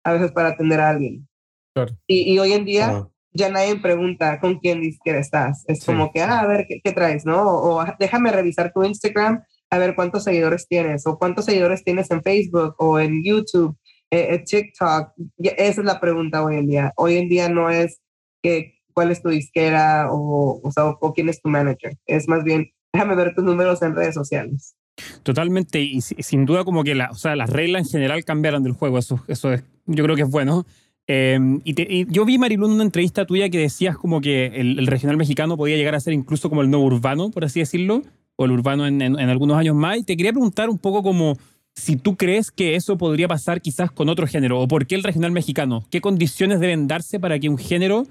a 0.04 0.14
veces 0.14 0.32
para 0.32 0.50
atender 0.50 0.80
a 0.80 0.90
alguien. 0.90 1.28
Y, 2.08 2.34
y, 2.34 2.40
hoy 2.40 2.54
en 2.54 2.66
día 2.66 3.08
ya 3.32 3.50
nadie 3.50 3.78
pregunta 3.78 4.40
con 4.40 4.60
quién 4.60 4.82
disquera 4.82 5.20
estás. 5.20 5.64
Es 5.68 5.86
como 5.86 6.12
que, 6.12 6.22
ah, 6.22 6.40
a 6.40 6.48
ver, 6.48 6.68
¿qué, 6.68 6.92
traes? 6.92 7.26
¿No? 7.26 7.42
O, 7.48 7.86
déjame 8.00 8.32
revisar 8.32 8.74
tu 8.74 8.84
Instagram, 8.84 9.44
a 9.70 9.78
ver 9.78 9.96
cuántos 9.96 10.24
seguidores 10.24 10.68
tienes, 10.68 11.06
o 11.08 11.18
cuántos 11.18 11.46
seguidores 11.46 11.84
tienes 11.84 12.12
en 12.12 12.22
Facebook 12.22 12.76
o 12.80 13.00
en 13.00 13.24
YouTube, 13.24 13.78
eh, 14.12 14.28
eh 14.32 14.44
TikTok. 14.46 15.14
Esa 15.38 15.82
es 15.82 15.86
la 15.86 16.00
pregunta 16.00 16.44
hoy 16.44 16.58
en 16.58 16.68
día. 16.68 16.94
Hoy 16.96 17.18
en 17.18 17.30
día 17.30 17.50
no 17.50 17.70
es 17.70 18.00
que, 18.42 18.76
cuál 18.94 19.12
es 19.12 19.22
tu 19.22 19.30
disquera 19.30 20.12
o, 20.12 20.62
o, 20.64 20.72
sea, 20.72 20.86
o 20.86 21.14
quién 21.14 21.30
es 21.30 21.42
tu 21.42 21.50
manager. 21.50 21.98
Es 22.06 22.28
más 22.28 22.44
bien, 22.44 22.72
déjame 22.94 23.16
ver 23.16 23.36
tus 23.36 23.44
números 23.44 23.82
en 23.82 23.96
redes 23.96 24.16
sociales. 24.16 24.76
Totalmente, 25.24 25.80
y 25.80 26.02
sin 26.02 26.46
duda 26.46 26.66
como 26.66 26.84
que 26.84 26.96
la, 26.96 27.10
o 27.12 27.16
sea, 27.16 27.36
las 27.36 27.50
reglas 27.50 27.86
en 27.86 27.92
general 27.92 28.26
cambiaron 28.26 28.64
del 28.64 28.74
juego, 28.74 28.98
eso, 28.98 29.24
eso 29.28 29.54
es, 29.54 29.64
yo 29.86 30.04
creo 30.04 30.16
que 30.16 30.24
es 30.24 30.30
bueno. 30.30 30.66
Em, 31.08 31.62
y, 31.64 32.06
yo 32.12 32.24
vi, 32.26 32.38
Marilu, 32.38 32.68
en 32.68 32.74
una 32.74 32.84
entrevista 32.84 33.26
tuya 33.26 33.50
que 33.50 33.58
decías 33.58 33.98
como 33.98 34.22
que 34.22 34.46
el, 34.46 34.86
regional 34.86 35.18
mexicano 35.18 35.58
podía 35.58 35.76
llegar 35.76 35.96
a 35.96 36.00
ser 36.00 36.14
incluso 36.14 36.50
como 36.50 36.62
el 36.62 36.70
nuevo 36.70 36.86
urbano, 36.86 37.32
por 37.32 37.46
así 37.46 37.60
decirlo, 37.60 38.04
o 38.36 38.46
el 38.46 38.52
urbano 38.52 38.86
en, 38.86 39.02
en, 39.02 39.18
algunos 39.18 39.58
años 39.58 39.76
más. 39.76 39.98
Y 39.98 40.04
te 40.04 40.16
quería 40.16 40.32
preguntar 40.32 40.70
un 40.70 40.78
poco 40.78 41.02
como 41.02 41.36
si 41.80 41.96
tú 41.96 42.18
crees 42.18 42.52
que 42.52 42.76
eso 42.76 42.98
podría 42.98 43.28
pasar 43.28 43.62
quizás 43.62 43.90
con 43.92 44.10
otro 44.10 44.28
género, 44.28 44.60
o 44.60 44.68
por 44.68 44.86
qué 44.86 44.96
el 44.96 45.04
regional 45.04 45.32
mexicano, 45.32 45.86
qué 45.90 46.02
condiciones 46.02 46.60
deben 46.60 46.88
darse 46.88 47.20
para 47.20 47.40
que 47.40 47.50
un 47.50 47.58
género, 47.58 48.04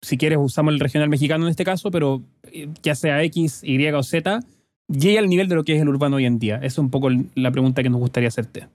si 0.00 0.16
quieres 0.16 0.38
usamos 0.40 0.72
el 0.72 0.80
regional 0.80 1.08
mexicano 1.08 1.44
en 1.44 1.50
este 1.50 1.64
caso, 1.64 1.90
pero 1.90 2.22
eh, 2.52 2.68
ya 2.82 2.94
sea 2.94 3.22
X, 3.24 3.60
Y 3.64 3.86
o 3.88 4.02
Z, 4.02 4.40
llegue 4.86 5.18
al 5.18 5.28
nivel 5.28 5.48
de 5.48 5.56
lo 5.56 5.64
que 5.64 5.74
es 5.74 5.82
el 5.82 5.88
urbano 5.88 6.16
hoy 6.16 6.26
en 6.26 6.38
día? 6.38 6.56
Esa 6.56 6.66
es 6.66 6.78
un 6.78 6.90
poco 6.90 7.08
la 7.34 7.50
pregunta 7.50 7.82
que 7.82 7.90
nos 7.90 8.00
gustaría 8.00 8.28
hacerte. 8.28 8.68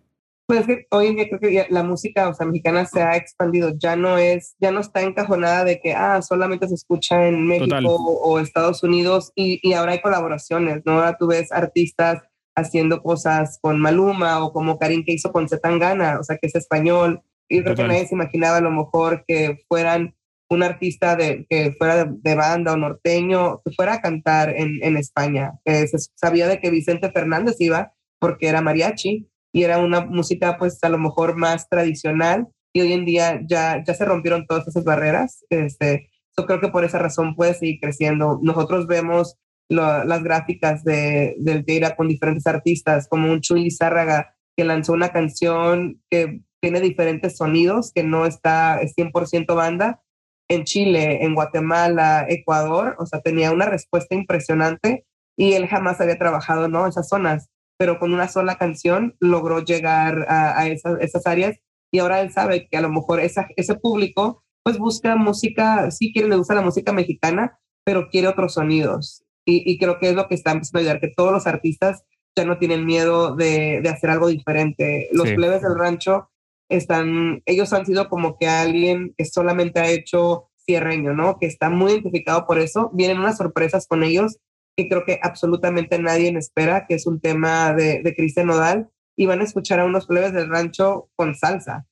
Pues 0.46 0.66
que 0.66 0.88
hoy 0.92 1.08
en 1.08 1.16
día 1.16 1.30
creo 1.30 1.40
que 1.40 1.68
la 1.70 1.84
música 1.84 2.28
o 2.28 2.34
sea, 2.34 2.46
mexicana 2.46 2.86
se 2.86 3.02
ha 3.02 3.16
expandido, 3.16 3.74
ya 3.80 3.96
no 3.96 4.18
es, 4.18 4.56
ya 4.60 4.72
no 4.72 4.82
está 4.82 5.02
encajonada 5.02 5.64
de 5.64 5.80
que 5.80 5.94
ah, 5.94 6.22
solamente 6.22 6.68
se 6.68 6.76
escucha 6.76 7.28
en 7.30 7.48
México 7.48 7.96
o 7.96 8.40
Estados 8.40 8.84
Unidos 8.84 9.32
y, 9.36 9.60
y, 9.64 9.72
ahora 9.72 9.94
hay 9.94 10.02
colaboraciones, 10.02 10.82
¿no? 10.86 10.96
Ahora 10.96 11.16
tú 11.18 11.28
ves 11.28 11.50
artistas 11.54 12.24
haciendo 12.56 13.02
cosas 13.02 13.60
con 13.62 13.80
Maluma 13.80 14.44
o 14.44 14.54
como 14.54 14.78
Karim 14.78 15.04
que 15.04 15.14
hizo 15.14 15.32
con 15.32 15.50
Zetangana, 15.50 16.20
o 16.20 16.24
sea, 16.24 16.38
que 16.38 16.48
es 16.48 16.56
español, 16.56 17.22
y 17.50 17.62
creo 17.62 17.76
que 17.76 17.84
nadie 17.84 18.08
se 18.08 18.16
imaginaba 18.16 18.58
a 18.58 18.62
lo 18.62 18.72
mejor 18.72 19.26
que 19.28 19.60
fueran 19.68 20.16
un 20.50 20.64
artista 20.64 21.16
de, 21.16 21.46
que 21.50 21.74
fuera 21.78 22.06
de, 22.06 22.36
banda 22.36 22.74
o 22.74 22.78
norteño, 22.78 23.62
que 23.66 23.72
fuera 23.76 23.96
a 23.96 24.02
cantar 24.02 24.50
en, 24.50 24.80
en 24.82 24.98
España. 24.98 25.54
se 25.66 25.98
sabía 26.16 26.48
de 26.48 26.60
que 26.60 26.70
Vicente 26.70 27.12
Fernández 27.12 27.56
iba 27.60 27.94
porque 28.20 28.48
era 28.48 28.62
mariachi 28.62 29.30
y 29.52 29.64
era 29.64 29.80
una 29.80 30.02
música 30.02 30.58
pues 30.58 30.84
a 30.84 30.90
lo 30.90 30.98
mejor 30.98 31.36
más 31.36 31.68
tradicional 31.70 32.48
y 32.74 32.82
hoy 32.82 32.94
en 32.94 33.06
día 33.06 33.42
ya, 33.48 33.84
ya 33.86 33.94
se 33.94 34.06
rompieron 34.06 34.48
todas 34.48 34.68
esas 34.68 34.84
barreras. 34.84 35.46
Este, 35.50 36.10
yo 36.38 36.46
creo 36.46 36.60
que 36.60 36.70
por 36.70 36.84
esa 36.84 36.98
razón 36.98 37.36
puede 37.36 37.54
seguir 37.54 37.80
creciendo. 37.80 38.40
Nosotros 38.42 38.88
vemos 38.88 39.38
las 39.70 40.24
gráficas 40.24 40.84
de, 40.84 41.36
del 41.40 41.66
Teira 41.66 41.96
con 41.96 42.08
diferentes 42.08 42.46
artistas, 42.48 43.08
como 43.08 43.32
un 43.32 43.42
Chuy 43.42 43.72
Zárraga 43.72 44.36
que 44.56 44.64
lanzó 44.64 44.94
una 44.94 45.10
canción 45.10 46.02
que 46.10 46.42
tiene 46.62 46.80
diferentes 46.80 47.38
sonidos, 47.38 47.92
que 47.94 48.04
no 48.04 48.26
está 48.26 48.82
es 48.82 48.96
100% 48.96 49.56
banda, 49.56 50.02
en 50.50 50.64
Chile, 50.66 51.24
en 51.24 51.36
Guatemala, 51.36 52.26
Ecuador, 52.30 52.96
o 53.00 53.06
sea, 53.06 53.22
tenía 53.22 53.52
una 53.52 53.66
respuesta 53.66 54.16
impresionante 54.16 55.06
y 55.38 55.54
él 55.54 55.68
jamás 55.68 56.00
había 56.00 56.18
trabajado, 56.18 56.68
¿no? 56.68 56.86
Esas 56.86 57.08
zonas, 57.08 57.50
pero 57.78 58.00
con 58.00 58.14
una 58.14 58.28
sola 58.28 58.58
canción 58.58 59.16
logró 59.20 59.64
llegar 59.64 60.26
a, 60.30 60.68
esas, 60.68 61.00
esas, 61.02 61.26
áreas 61.26 61.58
y 61.92 62.00
ahora 62.00 62.22
él 62.22 62.32
sabe 62.32 62.68
que 62.70 62.78
a 62.78 62.82
lo 62.82 62.90
mejor 62.90 63.20
esa, 63.20 63.48
ese 63.56 63.76
público 63.76 64.44
pues 64.64 64.78
busca 64.78 65.16
música, 65.16 65.92
sí 65.92 66.14
quiere, 66.14 66.30
le 66.30 66.38
gusta 66.38 66.56
la 66.56 66.62
música 66.62 66.94
mexicana, 66.94 67.60
pero 67.84 68.08
quiere 68.10 68.30
otros 68.30 68.54
sonidos. 68.54 69.23
Y, 69.46 69.70
y 69.70 69.78
creo 69.78 70.00
que 70.00 70.10
es 70.10 70.16
lo 70.16 70.28
que 70.28 70.36
está 70.36 70.52
empezando 70.52 70.80
a 70.80 70.82
ayudar, 70.82 71.00
que 71.02 71.14
todos 71.16 71.32
los 71.32 71.48
artistas 71.48 72.04
ya 72.36 72.46
no 72.46 72.58
tienen 72.58 72.86
miedo 72.86 73.36
de, 73.36 73.82
de 73.82 73.90
hacer 73.90 74.10
algo 74.10 74.28
diferente. 74.28 75.10
Los 75.12 75.32
plebes 75.32 75.62
del 75.62 75.78
rancho 75.78 76.30
están, 76.70 77.44
ellos 77.46 77.74
han 77.74 77.86
sido 77.86 78.10
como 78.10 78.38
que 78.38 78.48
alguien 78.48 79.14
que 79.18 79.26
solamente 79.26 79.80
ha 79.80 79.90
hecho 79.90 80.50
cierreño, 80.66 81.14
¿no? 81.14 81.38
Que 81.40 81.46
está 81.46 81.70
muy 81.70 81.92
identificado 81.92 82.48
por 82.48 82.58
eso. 82.60 82.90
Vienen 82.94 83.20
unas 83.20 83.38
sorpresas 83.38 83.86
con 83.88 84.04
ellos 84.04 84.38
que 84.76 84.90
creo 84.90 85.06
que 85.06 85.20
absolutamente 85.22 86.00
nadie 86.00 86.36
espera, 86.38 86.88
que 86.88 86.96
es 86.96 87.06
un 87.06 87.20
tema 87.20 87.74
de, 87.74 88.02
de 88.02 88.16
Cristian 88.16 88.48
Nodal, 88.48 88.90
y 89.16 89.28
van 89.28 89.42
a 89.42 89.44
escuchar 89.44 89.80
a 89.80 89.86
unos 89.86 90.08
plebes 90.08 90.34
del 90.34 90.50
rancho 90.50 91.10
con 91.16 91.36
salsa. 91.36 91.86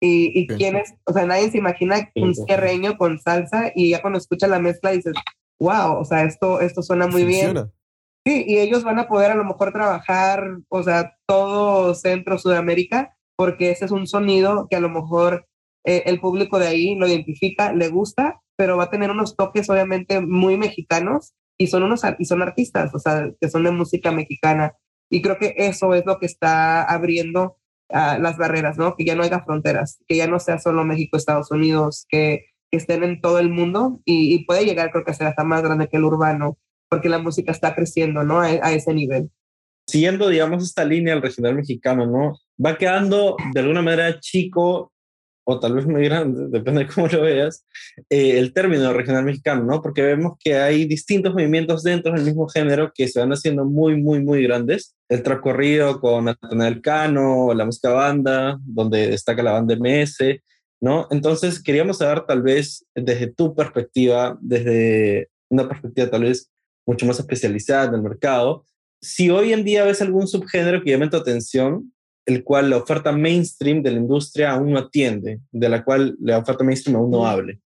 Y, 0.00 0.38
y 0.38 0.46
quiénes, 0.46 0.94
o 1.06 1.12
sea, 1.12 1.26
nadie 1.26 1.50
se 1.50 1.58
imagina 1.58 2.08
un 2.14 2.32
cierreño 2.32 2.96
con 2.96 3.18
salsa 3.18 3.72
y 3.74 3.90
ya 3.90 4.00
cuando 4.00 4.20
escucha 4.20 4.46
la 4.46 4.60
mezcla 4.60 4.92
dices, 4.92 5.14
wow, 5.60 5.98
o 5.98 6.04
sea, 6.04 6.24
esto, 6.24 6.60
esto 6.60 6.82
suena 6.82 7.06
muy 7.06 7.24
bien. 7.24 7.70
Sí, 8.26 8.44
y 8.46 8.58
ellos 8.58 8.84
van 8.84 8.98
a 8.98 9.08
poder 9.08 9.30
a 9.30 9.34
lo 9.34 9.44
mejor 9.44 9.72
trabajar, 9.72 10.58
o 10.68 10.82
sea, 10.82 11.16
todo 11.26 11.94
Centro, 11.94 12.38
Sudamérica, 12.38 13.16
porque 13.36 13.70
ese 13.70 13.86
es 13.86 13.90
un 13.90 14.06
sonido 14.06 14.66
que 14.68 14.76
a 14.76 14.80
lo 14.80 14.88
mejor 14.88 15.46
eh, 15.84 16.02
el 16.06 16.20
público 16.20 16.58
de 16.58 16.66
ahí 16.66 16.94
lo 16.96 17.06
identifica, 17.06 17.72
le 17.72 17.88
gusta, 17.88 18.40
pero 18.56 18.76
va 18.76 18.84
a 18.84 18.90
tener 18.90 19.10
unos 19.10 19.36
toques 19.36 19.70
obviamente 19.70 20.20
muy 20.20 20.58
mexicanos 20.58 21.34
y 21.56 21.68
son 21.68 21.84
unos 21.84 22.02
y 22.18 22.24
son 22.24 22.42
artistas, 22.42 22.94
o 22.94 22.98
sea, 22.98 23.30
que 23.40 23.48
son 23.48 23.64
de 23.64 23.70
música 23.70 24.12
mexicana. 24.12 24.74
Y 25.10 25.22
creo 25.22 25.38
que 25.38 25.54
eso 25.56 25.94
es 25.94 26.04
lo 26.04 26.18
que 26.18 26.26
está 26.26 26.82
abriendo 26.82 27.56
uh, 27.90 28.20
las 28.20 28.36
barreras, 28.36 28.76
¿no? 28.76 28.94
Que 28.96 29.04
ya 29.04 29.14
no 29.14 29.22
haya 29.22 29.40
fronteras, 29.40 30.02
que 30.06 30.16
ya 30.16 30.26
no 30.26 30.38
sea 30.38 30.58
solo 30.58 30.84
México, 30.84 31.16
Estados 31.16 31.50
Unidos, 31.50 32.06
que, 32.08 32.46
que 32.70 32.78
estén 32.78 33.02
en 33.02 33.20
todo 33.20 33.38
el 33.38 33.50
mundo 33.50 34.00
y, 34.04 34.34
y, 34.34 34.44
puede 34.44 34.64
llegar, 34.64 34.90
creo 34.90 35.04
que 35.04 35.10
a 35.10 35.14
ser 35.14 35.26
hasta 35.26 35.44
más 35.44 35.62
grande 35.62 35.88
que 35.88 35.96
el 35.96 36.04
urbano, 36.04 36.58
porque 36.88 37.08
la 37.08 37.18
música 37.18 37.52
está 37.52 37.74
creciendo, 37.74 38.24
¿no? 38.24 38.40
A, 38.40 38.46
a 38.46 38.72
ese 38.72 38.94
nivel. 38.94 39.30
Siguiendo, 39.86 40.28
digamos, 40.28 40.62
esta 40.62 40.84
línea 40.84 41.14
del 41.14 41.22
regional 41.22 41.54
mexicano, 41.54 42.06
¿no? 42.06 42.38
va 42.64 42.76
quedando 42.76 43.36
de 43.52 43.60
alguna 43.60 43.82
manera 43.82 44.18
chico 44.20 44.92
o 45.50 45.58
tal 45.60 45.74
vez 45.74 45.86
muy 45.86 46.04
grande, 46.04 46.48
depende 46.50 46.84
de 46.84 46.88
cómo 46.88 47.06
lo 47.06 47.22
veas, 47.22 47.64
eh, 48.10 48.38
el 48.38 48.52
término 48.52 48.92
regional 48.92 49.24
mexicano, 49.24 49.64
¿no? 49.64 49.80
Porque 49.80 50.02
vemos 50.02 50.36
que 50.38 50.56
hay 50.56 50.84
distintos 50.84 51.32
movimientos 51.32 51.82
dentro 51.82 52.12
del 52.12 52.22
mismo 52.22 52.46
género 52.48 52.92
que 52.94 53.08
se 53.08 53.20
van 53.20 53.32
haciendo 53.32 53.64
muy, 53.64 53.96
muy, 53.96 54.22
muy 54.22 54.42
grandes. 54.42 54.94
El 55.08 55.22
trascorrido 55.22 56.00
con 56.00 56.26
Natanael 56.26 56.82
Cano, 56.82 57.54
la 57.54 57.64
música 57.64 57.88
banda, 57.88 58.58
donde 58.62 59.08
destaca 59.08 59.42
la 59.42 59.52
banda 59.52 59.74
MS, 59.74 60.18
¿no? 60.80 61.06
Entonces, 61.10 61.62
queríamos 61.62 61.98
saber 61.98 62.24
tal 62.26 62.42
vez 62.42 62.86
desde 62.94 63.26
tu 63.28 63.54
perspectiva, 63.54 64.38
desde 64.40 65.30
una 65.48 65.68
perspectiva 65.68 66.10
tal 66.10 66.22
vez 66.22 66.50
mucho 66.86 67.06
más 67.06 67.18
especializada 67.18 67.88
del 67.88 68.02
mercado, 68.02 68.64
si 69.00 69.30
hoy 69.30 69.52
en 69.52 69.64
día 69.64 69.84
ves 69.84 70.02
algún 70.02 70.26
subgénero 70.26 70.82
que 70.82 70.90
llame 70.90 71.08
tu 71.08 71.16
atención 71.16 71.92
el 72.28 72.44
cual 72.44 72.68
la 72.68 72.76
oferta 72.76 73.10
mainstream 73.10 73.82
de 73.82 73.90
la 73.90 73.98
industria 73.98 74.52
aún 74.52 74.72
no 74.72 74.78
atiende, 74.78 75.40
de 75.50 75.68
la 75.70 75.82
cual 75.82 76.14
la 76.20 76.36
oferta 76.36 76.62
mainstream 76.62 76.98
aún 76.98 77.10
no 77.10 77.26
hable? 77.26 77.58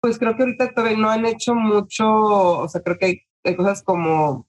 Pues 0.00 0.18
creo 0.18 0.34
que 0.34 0.44
ahorita 0.44 0.72
todavía 0.72 0.96
no 0.96 1.10
han 1.10 1.26
hecho 1.26 1.54
mucho, 1.54 2.06
o 2.06 2.68
sea, 2.68 2.80
creo 2.80 2.96
que 2.96 3.22
hay, 3.44 3.54
cosas 3.54 3.82
como, 3.82 4.48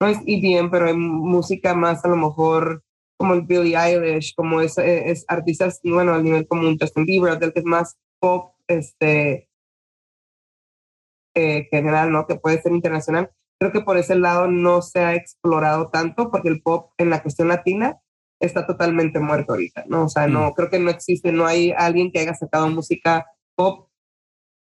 no 0.00 0.08
es 0.08 0.18
EDM, 0.26 0.68
pero 0.68 0.88
hay 0.88 0.94
música 0.94 1.74
más 1.74 2.04
a 2.04 2.08
lo 2.08 2.16
mejor 2.16 2.82
como 3.22 3.34
el 3.34 3.42
Billie 3.42 3.76
Eilish, 3.76 4.34
como 4.34 4.60
es, 4.60 4.76
es 4.78 5.24
artistas, 5.28 5.78
bueno, 5.84 6.12
al 6.12 6.24
nivel 6.24 6.44
como 6.48 6.66
un 6.66 6.76
Justin 6.76 7.06
Bieber, 7.06 7.38
del 7.38 7.52
que 7.52 7.60
es 7.60 7.64
más 7.64 7.96
pop, 8.18 8.56
este, 8.66 9.48
eh, 11.36 11.68
general, 11.70 12.10
¿no? 12.10 12.26
Que 12.26 12.34
puede 12.34 12.60
ser 12.60 12.72
internacional. 12.72 13.30
Creo 13.60 13.70
que 13.70 13.82
por 13.82 13.96
ese 13.96 14.16
lado 14.16 14.48
no 14.48 14.82
se 14.82 14.98
ha 14.98 15.14
explorado 15.14 15.88
tanto, 15.88 16.32
porque 16.32 16.48
el 16.48 16.62
pop 16.62 16.94
en 16.98 17.10
la 17.10 17.22
cuestión 17.22 17.46
latina 17.46 18.00
está 18.40 18.66
totalmente 18.66 19.20
muerto 19.20 19.52
ahorita, 19.52 19.84
¿no? 19.86 20.06
O 20.06 20.08
sea, 20.08 20.26
no, 20.26 20.50
mm. 20.50 20.54
creo 20.54 20.68
que 20.68 20.80
no 20.80 20.90
existe, 20.90 21.30
no 21.30 21.46
hay 21.46 21.70
alguien 21.70 22.10
que 22.10 22.18
haya 22.18 22.34
sacado 22.34 22.68
música 22.70 23.24
pop 23.54 23.88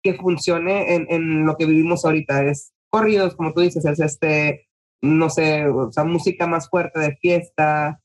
que 0.04 0.14
funcione 0.14 0.94
en, 0.94 1.08
en 1.10 1.48
lo 1.48 1.58
que 1.58 1.66
vivimos 1.66 2.06
ahorita. 2.06 2.44
Es 2.44 2.74
corridos, 2.92 3.36
como 3.36 3.54
tú 3.54 3.62
dices, 3.62 3.86
es 3.86 4.00
este, 4.00 4.68
no 5.02 5.32
sé, 5.32 5.68
o 5.68 5.92
sea, 5.92 6.04
música 6.04 6.46
más 6.46 6.70
fuerte 6.70 7.00
de 7.00 7.16
fiesta, 7.16 8.01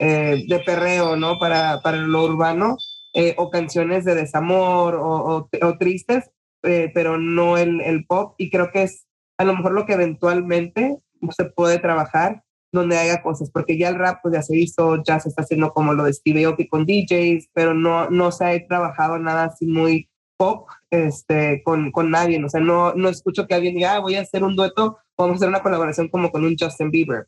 eh, 0.00 0.44
de 0.48 0.58
perreo, 0.60 1.14
¿no? 1.14 1.38
Para, 1.38 1.80
para 1.82 1.98
lo 1.98 2.24
urbano, 2.24 2.78
eh, 3.12 3.34
o 3.36 3.50
canciones 3.50 4.04
de 4.04 4.14
desamor 4.14 4.94
o, 4.94 5.48
o, 5.62 5.78
tristes, 5.78 6.30
eh, 6.62 6.90
pero 6.94 7.18
no 7.18 7.58
el, 7.58 7.80
el 7.82 8.06
pop. 8.06 8.34
Y 8.38 8.50
creo 8.50 8.70
que 8.72 8.84
es 8.84 9.06
a 9.36 9.44
lo 9.44 9.54
mejor 9.54 9.72
lo 9.72 9.84
que 9.84 9.92
eventualmente 9.92 10.98
se 11.36 11.44
puede 11.44 11.78
trabajar 11.78 12.42
donde 12.72 12.96
haya 12.96 13.22
cosas, 13.22 13.50
porque 13.50 13.76
ya 13.76 13.88
el 13.88 13.96
rap 13.96 14.20
pues 14.22 14.32
ya 14.32 14.42
se 14.42 14.56
hizo, 14.56 15.02
ya 15.02 15.20
se 15.20 15.28
está 15.28 15.42
haciendo 15.42 15.72
como 15.72 15.92
lo 15.92 16.04
de 16.04 16.14
Steve 16.14 16.44
Aoki 16.44 16.66
con 16.66 16.86
DJs, 16.86 17.50
pero 17.52 17.74
no, 17.74 18.08
no 18.08 18.32
se 18.32 18.44
ha 18.44 18.66
trabajado 18.66 19.18
nada 19.18 19.44
así 19.44 19.66
muy 19.66 20.08
pop 20.36 20.68
este, 20.90 21.62
con, 21.62 21.90
con 21.90 22.10
nadie, 22.10 22.42
o 22.42 22.48
sea, 22.48 22.60
no, 22.60 22.94
no 22.94 23.10
escucho 23.10 23.46
que 23.46 23.54
alguien 23.54 23.74
diga, 23.74 23.96
ah, 23.96 23.98
voy 23.98 24.14
a 24.14 24.22
hacer 24.22 24.44
un 24.44 24.56
dueto, 24.56 24.98
vamos 25.18 25.34
a 25.34 25.36
hacer 25.36 25.48
una 25.48 25.62
colaboración 25.62 26.08
como 26.08 26.30
con 26.30 26.44
un 26.44 26.56
Justin 26.58 26.90
Bieber, 26.90 27.26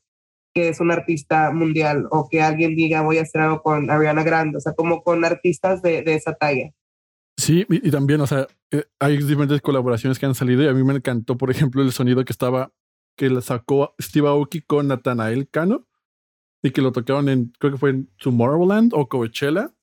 que 0.55 0.69
es 0.69 0.81
un 0.81 0.91
artista 0.91 1.51
mundial, 1.51 2.07
o 2.11 2.29
que 2.29 2.43
alguien 2.43 2.77
diga, 2.77 3.03
voy 3.03 3.19
a 3.19 3.23
hacer 3.23 3.41
algo 3.41 3.63
con 3.63 3.91
Ariana 3.91 4.23
Grande, 4.23 4.59
o 4.59 4.61
sea, 4.61 4.75
como 4.75 5.03
con 5.03 5.25
artistas 5.25 5.83
de, 5.83 6.03
de 6.03 6.15
esa 6.15 6.35
talla. 6.35 6.71
Sí, 7.37 7.67
y, 7.69 7.89
y, 7.89 7.91
también, 7.91 8.21
o 8.21 8.27
sea, 8.27 8.47
eh, 8.71 8.85
hay 9.01 9.17
diferentes 9.17 9.61
colaboraciones 9.63 10.19
que 10.19 10.27
han 10.27 10.35
salido 10.35 10.63
y 10.63 10.69
a 10.69 10.75
mí 10.75 10.85
me 10.85 10.95
encantó, 10.95 11.37
por 11.37 11.51
ejemplo, 11.51 11.83
el 11.83 11.93
sonido 11.93 12.25
que 12.25 12.33
estaba 12.33 12.73
que 13.17 13.31
la 13.31 13.41
sacó 13.41 13.95
Steve 14.01 14.29
Aoki 14.29 14.63
con 14.63 14.89
Nathanael 14.89 15.49
Cano 15.49 15.87
y 16.63 16.71
que 16.71 16.83
lo 16.83 16.93
tocaron 16.93 17.29
en, 17.29 17.53
creo 17.59 17.73
que 17.73 17.79
fue 17.79 17.91
en 17.91 18.11
Tomorrowland 18.19 18.93
o 18.95 19.09
Coachella. 19.09 19.75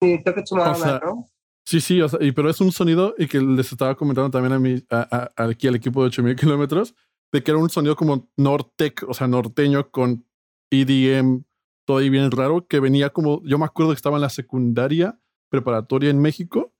Sí, 0.00 0.20
creo 0.22 0.34
que 0.34 0.42
Tomorrowland, 0.42 1.02
¿no? 1.02 1.26
Sí, 1.64 1.80
sí, 1.80 2.00
o 2.00 2.08
sea, 2.08 2.18
y, 2.22 2.32
pero 2.32 2.48
es 2.48 2.60
un 2.60 2.72
sonido 2.72 3.14
y 3.18 3.26
que 3.26 3.40
les 3.40 3.72
estaba 3.72 3.94
comentando 3.94 4.30
también 4.30 4.52
a 4.54 4.58
mí, 4.58 4.82
a, 4.90 5.30
aquí 5.36 5.68
al 5.68 5.74
equipo 5.74 6.00
de 6.00 6.08
8000 6.08 6.36
kilómetros, 6.36 6.94
de 7.32 7.42
que 7.42 7.50
era 7.50 7.60
un 7.60 7.70
sonido 7.70 7.96
como 7.96 8.30
Nortec, 8.36 9.04
o 9.08 9.14
sea, 9.14 9.26
norteño 9.26 9.90
con 9.90 10.26
EDM, 10.70 11.44
todo 11.86 11.98
ahí 11.98 12.10
bien 12.10 12.30
raro, 12.30 12.66
que 12.66 12.80
venía 12.80 13.10
como, 13.10 13.42
yo 13.44 13.58
me 13.58 13.64
acuerdo 13.64 13.92
que 13.92 13.96
estaba 13.96 14.16
en 14.16 14.22
la 14.22 14.30
secundaria 14.30 15.18
preparatoria 15.50 16.10
en 16.10 16.20
México 16.20 16.74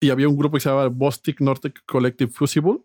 y 0.00 0.10
había 0.10 0.28
un 0.28 0.36
grupo 0.36 0.56
que 0.56 0.60
se 0.60 0.68
llamaba 0.68 0.88
Bostic 0.88 1.40
Nortec 1.40 1.84
Collective 1.86 2.30
Fusible 2.30 2.80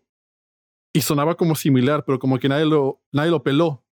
y 0.94 1.02
sonaba 1.02 1.36
como 1.36 1.54
similar, 1.54 2.04
pero 2.04 2.18
como 2.18 2.38
que 2.38 2.48
nadie 2.48 2.64
lo, 2.64 3.02
nadie 3.12 3.30
lo 3.30 3.42
peló. 3.42 3.84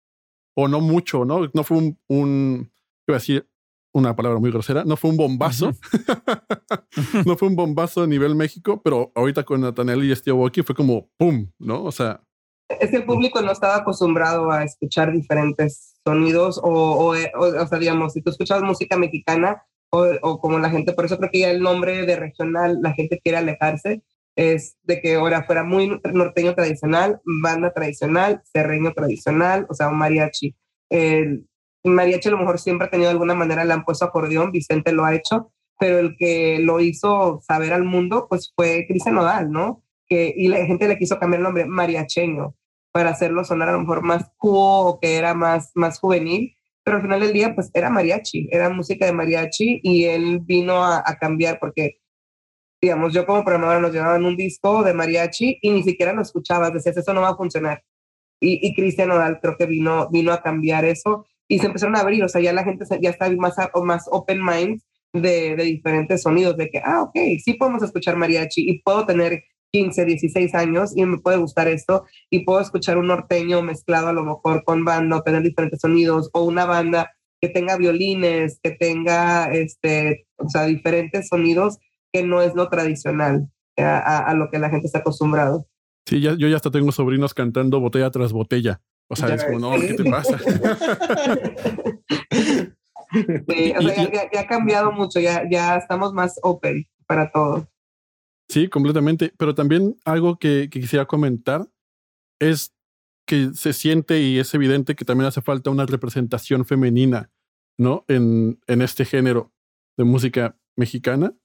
O 0.56 0.68
no 0.68 0.82
mucho, 0.82 1.24
¿no? 1.24 1.50
No 1.54 1.64
fue 1.64 1.78
un, 1.78 2.00
un 2.08 2.72
iba 3.08 3.18
a 3.18 3.20
decir 3.20 3.48
una 3.94 4.16
palabra 4.16 4.40
muy 4.40 4.52
grosera, 4.52 4.84
no 4.86 4.98
fue 4.98 5.12
un 5.12 5.18
bombazo. 5.18 5.72
no 7.26 7.38
fue 7.38 7.48
un 7.48 7.56
bombazo 7.56 8.04
a 8.04 8.08
nivel 8.08 8.36
México, 8.36 8.82
pero 8.84 9.12
ahorita 9.16 9.44
con 9.44 9.62
Nathaniel 9.62 10.04
y 10.04 10.16
Steve 10.16 10.38
Aoki 10.38 10.64
fue 10.64 10.76
como 10.76 11.10
¡pum! 11.18 11.52
¿No? 11.60 11.84
O 11.84 11.92
sea. 11.92 12.22
Es 12.70 12.90
que 12.90 12.98
el 12.98 13.06
público 13.06 13.42
no 13.42 13.52
estaba 13.52 13.78
acostumbrado 13.78 14.52
a 14.52 14.64
escuchar 14.64 15.12
diferentes 15.12 15.96
sonidos 16.04 16.60
o, 16.62 16.70
o, 16.70 17.14
o, 17.14 17.68
sea, 17.68 17.80
digamos, 17.80 18.14
si 18.14 18.22
tú 18.22 18.30
escuchas 18.30 18.62
música 18.62 18.98
mexicana 18.98 19.64
o, 19.90 20.06
o, 20.22 20.40
como 20.40 20.60
la 20.60 20.70
gente, 20.70 20.94
por 20.94 21.06
eso 21.06 21.18
creo 21.18 21.32
que 21.32 21.40
ya 21.40 21.52
el 21.52 21.62
nombre 21.62 22.06
de 22.06 22.16
regional, 22.18 22.80
la 22.82 22.94
gente 22.94 23.20
quiere 23.24 23.38
alejarse 23.38 24.04
es 24.38 24.78
de 24.84 25.02
que 25.02 25.16
ahora 25.16 25.44
fuera 25.44 25.64
muy 25.64 26.00
norteño 26.14 26.54
tradicional, 26.54 27.20
banda 27.26 27.74
tradicional, 27.74 28.42
serreño 28.46 28.94
tradicional, 28.94 29.66
o 29.68 29.74
sea, 29.74 29.90
un 29.90 29.98
mariachi. 29.98 30.56
El 30.90 31.48
mariachi 31.84 32.30
a 32.30 32.32
lo 32.32 32.38
mejor 32.38 32.60
siempre 32.60 32.88
ha 32.88 32.90
tenido 32.92 33.10
de 33.10 33.14
alguna 33.14 33.34
manera, 33.34 33.66
le 33.66 33.74
han 33.74 33.84
puesto 33.84 34.06
acordeón, 34.06 34.52
Vicente 34.52 34.92
lo 34.92 35.06
ha 35.06 35.16
hecho, 35.16 35.52
pero 35.80 35.98
el 35.98 36.16
que 36.16 36.60
lo 36.60 36.80
hizo 36.80 37.42
saber 37.46 37.74
al 37.74 37.84
mundo, 37.84 38.28
pues 38.30 38.54
fue 38.56 38.86
Cristian 38.88 39.16
Nodal, 39.16 39.52
¿no? 39.52 39.84
Que, 40.10 40.34
y 40.36 40.48
la 40.48 40.66
gente 40.66 40.88
le 40.88 40.98
quiso 40.98 41.20
cambiar 41.20 41.40
el 41.40 41.44
nombre, 41.44 41.66
mariacheño, 41.66 42.56
para 42.92 43.10
hacerlo 43.10 43.44
sonar 43.44 43.70
a 43.70 43.74
lo 43.74 43.82
mejor 43.82 44.02
más 44.02 44.32
cool 44.38 44.88
o 44.88 45.00
que 45.02 45.18
era 45.18 45.34
más, 45.34 45.72
más 45.76 46.00
juvenil, 46.00 46.56
pero 46.84 46.98
al 46.98 47.04
final 47.04 47.20
del 47.20 47.34
día, 47.34 47.54
pues 47.54 47.70
era 47.74 47.90
mariachi, 47.90 48.48
era 48.52 48.70
música 48.70 49.06
de 49.06 49.12
mariachi 49.12 49.82
y 49.84 50.06
él 50.06 50.40
vino 50.42 50.84
a, 50.84 51.04
a 51.06 51.18
cambiar 51.18 51.60
porque 51.60 52.00
digamos, 52.82 53.14
yo 53.14 53.26
como 53.26 53.44
programadora 53.44 53.80
nos 53.80 53.92
llevaban 53.92 54.26
un 54.26 54.36
disco 54.36 54.84
de 54.84 54.94
mariachi 54.94 55.60
y 55.62 55.72
ni 55.72 55.84
siquiera 55.84 56.14
lo 56.14 56.22
escuchabas, 56.22 56.74
decías, 56.74 56.98
eso 56.98 57.14
no 57.14 57.22
va 57.22 57.30
a 57.30 57.36
funcionar. 57.36 57.84
Y, 58.40 58.68
y 58.68 58.76
Cristian 58.76 59.10
Nodal 59.10 59.40
creo 59.42 59.58
que 59.58 59.66
vino, 59.66 60.10
vino 60.12 60.32
a 60.32 60.42
cambiar 60.42 60.86
eso 60.86 61.26
y 61.48 61.60
se 61.60 61.68
empezaron 61.68 61.96
a 61.96 62.02
abrir, 62.02 62.24
o 62.24 62.30
sea, 62.30 62.42
ya 62.42 62.54
la 62.54 62.64
gente 62.64 62.86
ya 63.02 63.10
está 63.10 63.30
más, 63.32 63.56
más 63.84 64.06
open 64.12 64.44
mind 64.44 64.82
de, 65.14 65.56
de, 65.56 65.64
diferentes 65.64 66.22
sonidos, 66.22 66.56
de 66.58 66.70
que, 66.70 66.80
ah, 66.84 67.02
ok, 67.04 67.16
sí 67.44 67.54
podemos 67.54 67.82
escuchar 67.82 68.16
mariachi 68.16 68.70
y 68.70 68.82
puedo 68.82 69.06
tener 69.06 69.44
15, 69.72 70.06
16 70.06 70.56
años 70.56 70.96
y 70.96 71.06
me 71.06 71.18
puede 71.18 71.38
gustar 71.38 71.68
esto 71.68 72.06
y 72.30 72.46
puedo 72.46 72.62
escuchar 72.62 72.98
un 72.98 73.08
norteño 73.08 73.62
mezclado 73.62 74.08
a 74.08 74.14
lo 74.14 74.24
mejor 74.24 74.64
con 74.64 74.86
banda 74.86 75.18
o 75.18 75.22
tener 75.22 75.44
diferentes 75.44 75.82
sonidos 75.82 76.30
o 76.34 76.44
una 76.44 76.66
banda 76.66 77.12
que 77.42 77.50
tenga 77.50 77.78
violines, 77.78 78.60
que 78.64 78.72
tenga, 78.72 79.52
este, 79.52 80.26
o 80.38 80.50
sea, 80.50 80.66
diferentes 80.66 81.28
sonidos 81.28 81.78
que 82.12 82.24
no 82.24 82.42
es 82.42 82.56
lo 82.56 82.70
tradicional 82.70 83.50
a, 83.78 84.20
a 84.20 84.34
lo 84.34 84.50
que 84.50 84.60
la 84.60 84.70
gente 84.70 84.88
está 84.88 85.00
acostumbrado. 85.00 85.68
Sí, 86.08 86.22
ya, 86.22 86.36
yo 86.36 86.48
ya 86.48 86.56
hasta 86.56 86.72
tengo 86.72 86.92
sobrinos 86.92 87.34
cantando 87.34 87.80
botella 87.80 88.10
tras 88.10 88.32
botella. 88.32 88.82
O 89.10 89.16
sea, 89.16 89.30
ya 89.30 89.36
es 89.36 89.46
como, 89.46 89.60
no, 89.60 89.72
¿qué 89.80 89.94
te 89.94 90.10
pasa? 90.10 90.38
sí, 93.50 93.74
o 93.78 93.82
sea, 93.82 94.12
ya, 94.12 94.32
ya, 94.32 94.42
ha 94.42 94.48
cambiado 94.48 94.92
mucho, 94.92 95.20
ya, 95.20 95.44
ya 95.50 95.78
estamos 95.78 96.14
más 96.14 96.40
open 96.44 96.86
para 97.06 97.32
todo. 97.32 97.68
Sí, 98.50 98.68
completamente. 98.68 99.34
Pero 99.38 99.56
también 99.56 99.98
algo 100.06 100.38
que, 100.38 100.70
que, 100.72 100.80
quisiera 100.80 101.06
comentar 101.06 101.70
es 102.40 102.74
que 103.28 103.52
se 103.54 103.74
siente 103.74 104.22
y 104.22 104.40
es 104.40 104.54
evidente 104.54 104.96
que 104.96 105.06
también 105.06 105.28
hace 105.28 105.42
falta 105.42 105.70
una 105.70 105.86
representación 105.86 106.66
femenina, 106.66 107.30
¿no? 107.78 108.06
En, 108.08 108.60
en 108.68 108.82
este 108.82 109.06
género 109.06 109.52
de 109.98 110.06
música 110.06 110.58
mexicana. 110.78 111.36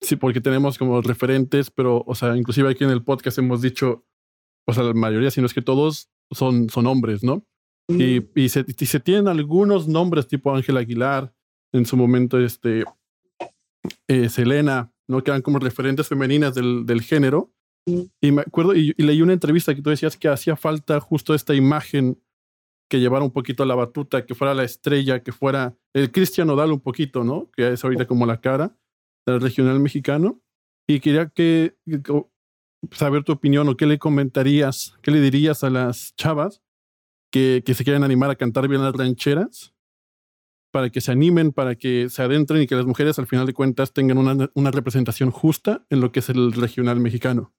Sí, 0.00 0.16
porque 0.16 0.40
tenemos 0.40 0.78
como 0.78 1.02
referentes, 1.02 1.70
pero, 1.70 2.04
o 2.06 2.14
sea, 2.14 2.36
inclusive 2.36 2.70
aquí 2.70 2.84
en 2.84 2.90
el 2.90 3.02
podcast 3.02 3.38
hemos 3.38 3.60
dicho, 3.60 4.06
o 4.66 4.72
sea, 4.72 4.84
la 4.84 4.94
mayoría, 4.94 5.30
si 5.30 5.40
no 5.40 5.46
es 5.46 5.54
que 5.54 5.62
todos, 5.62 6.08
son, 6.30 6.70
son 6.70 6.86
hombres, 6.86 7.24
¿no? 7.24 7.44
Y, 7.90 8.22
y, 8.38 8.50
se, 8.50 8.66
y 8.66 8.86
se 8.86 9.00
tienen 9.00 9.28
algunos 9.28 9.88
nombres 9.88 10.28
tipo 10.28 10.54
Ángel 10.54 10.76
Aguilar, 10.76 11.34
en 11.72 11.86
su 11.86 11.96
momento, 11.96 12.38
este, 12.38 12.84
eh, 14.08 14.28
Selena, 14.28 14.92
¿no? 15.08 15.22
Que 15.22 15.30
eran 15.30 15.42
como 15.42 15.58
referentes 15.58 16.08
femeninas 16.08 16.54
del, 16.54 16.86
del 16.86 17.02
género. 17.02 17.52
Y 18.20 18.32
me 18.32 18.42
acuerdo, 18.42 18.74
y, 18.74 18.94
y, 18.98 19.02
leí 19.02 19.22
una 19.22 19.32
entrevista 19.32 19.74
que 19.74 19.80
tú 19.80 19.88
decías 19.88 20.16
que 20.16 20.28
hacía 20.28 20.56
falta 20.56 21.00
justo 21.00 21.34
esta 21.34 21.54
imagen 21.54 22.22
que 22.90 23.00
llevara 23.00 23.24
un 23.24 23.30
poquito 23.30 23.62
a 23.62 23.66
la 23.66 23.74
batuta, 23.74 24.26
que 24.26 24.34
fuera 24.34 24.54
la 24.54 24.64
estrella, 24.64 25.22
que 25.22 25.32
fuera 25.32 25.74
el 25.94 26.10
Cristian 26.10 26.50
Odal 26.50 26.72
un 26.72 26.80
poquito, 26.80 27.24
¿no? 27.24 27.50
Que 27.52 27.72
es 27.72 27.84
ahorita 27.84 28.06
como 28.06 28.26
la 28.26 28.40
cara 28.40 28.76
del 29.26 29.40
regional 29.40 29.80
mexicano. 29.80 30.42
Y 30.86 31.00
quería 31.00 31.28
que, 31.28 31.76
saber 32.92 33.24
tu 33.24 33.32
opinión 33.32 33.68
o 33.68 33.76
qué 33.76 33.86
le 33.86 33.98
comentarías, 33.98 34.96
qué 35.02 35.10
le 35.10 35.20
dirías 35.20 35.64
a 35.64 35.70
las 35.70 36.14
chavas 36.16 36.62
que, 37.30 37.62
que 37.64 37.74
se 37.74 37.84
quieren 37.84 38.04
animar 38.04 38.30
a 38.30 38.36
cantar 38.36 38.68
bien 38.68 38.82
las 38.82 38.94
rancheras 38.94 39.74
para 40.70 40.90
que 40.90 41.00
se 41.00 41.12
animen, 41.12 41.52
para 41.52 41.74
que 41.74 42.08
se 42.08 42.22
adentren 42.22 42.62
y 42.62 42.66
que 42.66 42.74
las 42.74 42.86
mujeres 42.86 43.18
al 43.18 43.26
final 43.26 43.46
de 43.46 43.54
cuentas 43.54 43.92
tengan 43.92 44.18
una, 44.18 44.50
una 44.54 44.70
representación 44.70 45.30
justa 45.30 45.84
en 45.90 46.00
lo 46.00 46.12
que 46.12 46.20
es 46.20 46.28
el 46.28 46.52
regional 46.52 47.00
mexicano. 47.00 47.52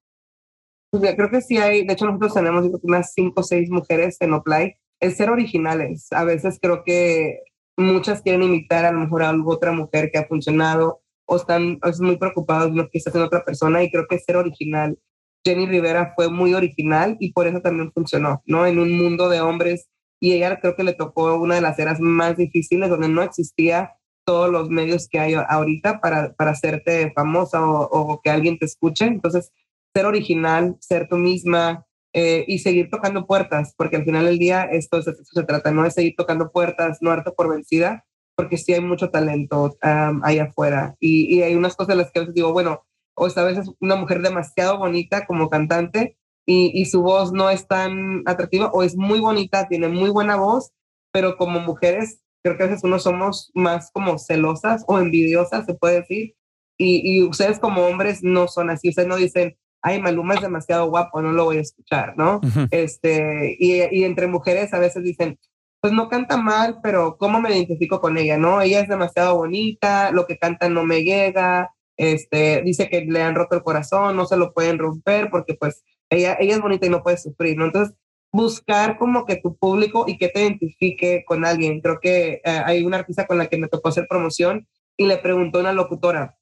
Pues 0.91 1.15
creo 1.15 1.29
que 1.29 1.41
sí 1.41 1.57
hay, 1.57 1.85
de 1.85 1.93
hecho 1.93 2.05
nosotros 2.05 2.33
tenemos 2.33 2.65
unas 2.81 3.13
cinco 3.13 3.41
o 3.41 3.43
seis 3.43 3.69
mujeres 3.69 4.17
en 4.21 4.33
Oplay, 4.33 4.75
es 4.99 5.17
ser 5.17 5.29
originales. 5.29 6.11
A 6.11 6.23
veces 6.23 6.57
creo 6.61 6.83
que 6.83 7.39
muchas 7.77 8.21
quieren 8.21 8.43
imitar 8.43 8.85
a 8.85 8.91
lo 8.91 8.99
mejor 8.99 9.23
a 9.23 9.33
otra 9.45 9.71
mujer 9.71 10.09
que 10.11 10.19
ha 10.19 10.27
funcionado 10.27 11.01
o 11.25 11.35
están 11.37 11.79
es 11.83 12.01
muy 12.01 12.17
preocupados 12.17 12.71
de 12.71 12.77
lo 12.77 12.89
que 12.89 12.97
está 12.97 13.11
haciendo 13.11 13.27
otra 13.27 13.45
persona 13.45 13.83
y 13.83 13.91
creo 13.91 14.07
que 14.09 14.19
ser 14.19 14.35
original. 14.35 14.97
Jenny 15.45 15.67
Rivera 15.67 16.13
fue 16.15 16.29
muy 16.29 16.53
original 16.53 17.15
y 17.19 17.31
por 17.31 17.47
eso 17.47 17.61
también 17.61 17.91
funcionó, 17.93 18.41
¿no? 18.45 18.65
En 18.65 18.79
un 18.79 18.97
mundo 18.97 19.29
de 19.29 19.39
hombres 19.41 19.87
y 20.19 20.33
ella 20.33 20.59
creo 20.59 20.75
que 20.75 20.83
le 20.83 20.93
tocó 20.93 21.35
una 21.35 21.55
de 21.55 21.61
las 21.61 21.79
eras 21.79 21.99
más 21.99 22.37
difíciles 22.37 22.89
donde 22.89 23.09
no 23.09 23.21
existía 23.21 23.93
todos 24.29 24.51
los 24.51 24.69
medios 24.69 25.07
que 25.09 25.17
hay 25.17 25.33
ahorita 25.33 26.01
para, 26.01 26.33
para 26.33 26.51
hacerte 26.51 27.11
famosa 27.15 27.65
o, 27.65 28.21
que 28.23 28.29
alguien 28.29 28.59
te 28.59 28.65
escuche. 28.65 29.05
Entonces, 29.05 29.51
ser 29.91 30.05
original, 30.05 30.77
ser 30.81 31.07
tú 31.07 31.17
misma 31.17 31.87
eh, 32.13 32.45
y 32.47 32.59
seguir 32.59 32.91
tocando 32.91 33.25
puertas, 33.25 33.73
porque 33.75 33.95
al 33.95 34.05
final 34.05 34.25
del 34.25 34.37
día 34.37 34.65
esto, 34.65 34.99
esto 34.99 35.13
se 35.13 35.43
trata, 35.45 35.71
no 35.71 35.83
es 35.83 35.95
seguir 35.95 36.13
tocando 36.15 36.51
puertas, 36.51 36.99
no 37.01 37.09
darte 37.09 37.31
por 37.31 37.49
vencida, 37.49 38.05
porque 38.35 38.57
sí 38.57 38.71
hay 38.71 38.81
mucho 38.81 39.09
talento 39.09 39.75
um, 39.83 40.21
ahí 40.23 40.37
afuera. 40.37 40.95
Y, 40.99 41.41
hay 41.41 41.55
unas 41.55 41.75
cosas 41.75 41.95
de 41.95 42.03
las 42.03 42.11
que 42.11 42.19
a 42.19 42.21
veces 42.21 42.35
digo, 42.35 42.53
bueno, 42.53 42.85
o 43.15 43.25
esta 43.25 43.43
vez 43.43 43.57
es 43.57 43.71
una 43.79 43.95
mujer 43.95 44.21
demasiado 44.21 44.77
bonita 44.77 45.25
como 45.25 45.49
cantante, 45.49 46.18
y, 46.49 46.71
y, 46.73 46.85
su 46.85 47.03
voz 47.03 47.31
no 47.31 47.51
es 47.51 47.67
tan 47.67 48.23
atractiva 48.25 48.71
o 48.73 48.81
es 48.81 48.95
muy 48.97 49.19
bonita, 49.19 49.67
tiene 49.67 49.87
muy 49.87 50.09
buena 50.09 50.35
voz, 50.35 50.71
pero 51.11 51.37
como 51.37 51.59
mujeres 51.59 52.21
creo 52.43 52.57
que 52.57 52.63
a 52.63 52.67
veces 52.67 52.83
uno 52.83 52.97
somos 52.97 53.51
más 53.53 53.91
como 53.91 54.17
celosas 54.17 54.83
o 54.87 54.97
envidiosas, 54.97 55.67
se 55.67 55.75
puede 55.75 56.01
decir, 56.01 56.35
y, 56.75 57.01
y 57.03 57.23
ustedes 57.23 57.59
como 57.59 57.85
hombres 57.85 58.23
no 58.23 58.47
son 58.47 58.71
así, 58.71 58.89
ustedes 58.89 59.07
no 59.07 59.17
dicen, 59.17 59.57
ay, 59.83 60.01
Maluma 60.01 60.33
es 60.33 60.41
demasiado 60.41 60.89
guapo, 60.89 61.21
no 61.21 61.33
lo 61.33 61.45
voy 61.45 61.57
a 61.57 61.61
escuchar, 61.61 62.17
¿no? 62.17 62.37
Uh 62.37 62.47
-huh. 62.47 62.67
este, 62.71 63.55
y, 63.59 63.83
y, 63.95 64.03
entre 64.03 64.25
mujeres 64.25 64.73
a 64.73 64.79
veces 64.79 65.03
dicen, 65.03 65.37
pues 65.81 65.93
no 65.93 66.09
canta 66.09 66.35
mal, 66.37 66.79
pero 66.81 67.15
¿cómo 67.17 67.39
me 67.39 67.55
identifico 67.55 68.01
con 68.01 68.17
ella, 68.17 68.37
no? 68.37 68.59
Ella 68.59 68.79
es 68.81 68.89
demasiado 68.89 69.35
bonita, 69.35 70.11
lo 70.11 70.25
que 70.25 70.39
canta 70.39 70.67
no 70.67 70.83
me 70.83 71.03
llega, 71.03 71.69
este, 71.95 72.63
dice 72.63 72.89
que 72.89 73.01
le 73.01 73.21
han 73.21 73.35
roto 73.35 73.55
el 73.55 73.63
corazón, 73.63 74.15
no 74.15 74.25
se 74.25 74.35
lo 74.37 74.51
pueden 74.51 74.79
romper 74.79 75.29
porque 75.29 75.53
pues 75.53 75.83
ella, 76.09 76.37
ella 76.39 76.55
es 76.55 76.61
bonita 76.61 76.85
y 76.85 76.89
no 76.89 77.03
puede 77.03 77.17
sufrir, 77.17 77.57
¿no? 77.57 77.65
Entonces, 77.65 77.95
buscar 78.31 78.97
como 78.97 79.25
que 79.25 79.37
tu 79.37 79.57
público 79.57 80.05
y 80.07 80.17
que 80.17 80.29
te 80.29 80.41
identifique 80.41 81.23
con 81.25 81.45
alguien. 81.45 81.81
Creo 81.81 81.99
que 81.99 82.41
eh, 82.43 82.61
hay 82.65 82.83
una 82.83 82.97
artista 82.97 83.25
con 83.25 83.37
la 83.37 83.47
que 83.47 83.57
me 83.57 83.67
tocó 83.67 83.89
hacer 83.89 84.07
promoción 84.07 84.67
y 84.97 85.05
le 85.05 85.17
preguntó 85.17 85.57
a 85.57 85.61
una 85.61 85.73
locutora, 85.73 86.37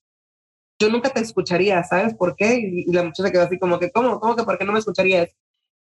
yo 0.79 0.89
nunca 0.89 1.09
te 1.09 1.21
escucharía, 1.21 1.83
¿sabes 1.83 2.13
por 2.13 2.35
qué? 2.35 2.59
Y, 2.59 2.85
y 2.87 2.93
la 2.93 3.03
muchacha 3.03 3.31
quedó 3.31 3.43
así 3.43 3.57
como 3.57 3.79
que, 3.79 3.91
¿cómo? 3.91 4.19
¿Cómo 4.19 4.35
que 4.35 4.43
por 4.43 4.57
qué 4.57 4.65
no 4.65 4.73
me 4.73 4.79
escucharías? 4.79 5.35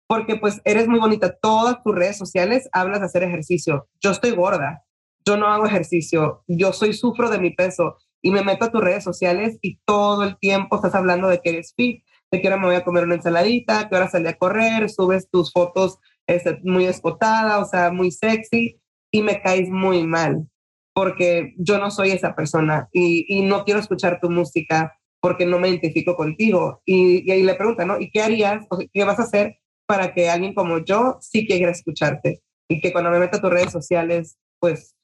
Porque 0.07 0.37
pues 0.37 0.61
eres 0.63 0.87
muy 0.87 0.99
bonita, 0.99 1.35
todas 1.37 1.83
tus 1.83 1.93
redes 1.93 2.17
sociales 2.17 2.69
hablas 2.71 2.99
de 2.99 3.05
hacer 3.07 3.23
ejercicio. 3.23 3.87
Yo 3.99 4.11
estoy 4.11 4.31
gorda, 4.31 4.83
yo 5.25 5.37
no 5.37 5.47
hago 5.47 5.65
ejercicio, 5.65 6.43
yo 6.47 6.73
soy 6.73 6.93
sufro 6.93 7.29
de 7.29 7.39
mi 7.39 7.51
peso 7.51 7.97
y 8.21 8.31
me 8.31 8.43
meto 8.43 8.65
a 8.65 8.71
tus 8.71 8.81
redes 8.81 9.03
sociales 9.03 9.57
y 9.61 9.79
todo 9.85 10.23
el 10.23 10.37
tiempo 10.37 10.75
estás 10.75 10.95
hablando 10.95 11.27
de 11.27 11.39
que 11.39 11.49
eres 11.49 11.73
fit, 11.75 12.03
de 12.31 12.41
que 12.41 12.47
ahora 12.47 12.59
me 12.59 12.67
voy 12.67 12.75
a 12.75 12.83
comer 12.83 13.05
una 13.05 13.15
ensaladita, 13.15 13.89
que 13.89 13.95
ahora 13.95 14.09
salí 14.09 14.27
a 14.27 14.37
correr, 14.37 14.89
subes 14.89 15.29
tus 15.29 15.51
fotos 15.51 15.97
este, 16.27 16.59
muy 16.63 16.85
escotada, 16.85 17.59
o 17.59 17.65
sea, 17.65 17.91
muy 17.91 18.11
sexy, 18.11 18.79
y 19.11 19.21
me 19.23 19.41
caes 19.41 19.69
muy 19.69 20.05
mal, 20.05 20.47
porque 20.93 21.53
yo 21.57 21.79
no 21.79 21.89
soy 21.89 22.11
esa 22.11 22.35
persona 22.35 22.87
y, 22.91 23.25
y 23.27 23.41
no 23.41 23.63
quiero 23.63 23.79
escuchar 23.79 24.19
tu 24.21 24.29
música 24.29 24.95
porque 25.21 25.45
no 25.45 25.59
me 25.59 25.69
identifico 25.69 26.15
contigo. 26.15 26.81
Y, 26.85 27.27
y 27.27 27.31
ahí 27.31 27.43
le 27.43 27.55
pregunta, 27.55 27.85
¿no? 27.85 27.99
¿Y 27.99 28.11
qué 28.11 28.21
harías? 28.21 28.65
O 28.69 28.77
¿Qué 28.77 29.03
vas 29.03 29.19
a 29.19 29.23
hacer 29.23 29.57
para 29.85 30.13
que 30.13 30.29
alguien 30.29 30.53
como 30.53 30.79
yo 30.79 31.17
sí 31.19 31.45
quiera 31.45 31.71
escucharte? 31.71 32.41
Y 32.69 32.79
que 32.79 32.93
cuando 32.93 33.09
me 33.09 33.19
meta 33.19 33.37
a 33.37 33.41
tus 33.41 33.49
redes 33.49 33.71
sociales, 33.71 34.37
pues, 34.59 34.95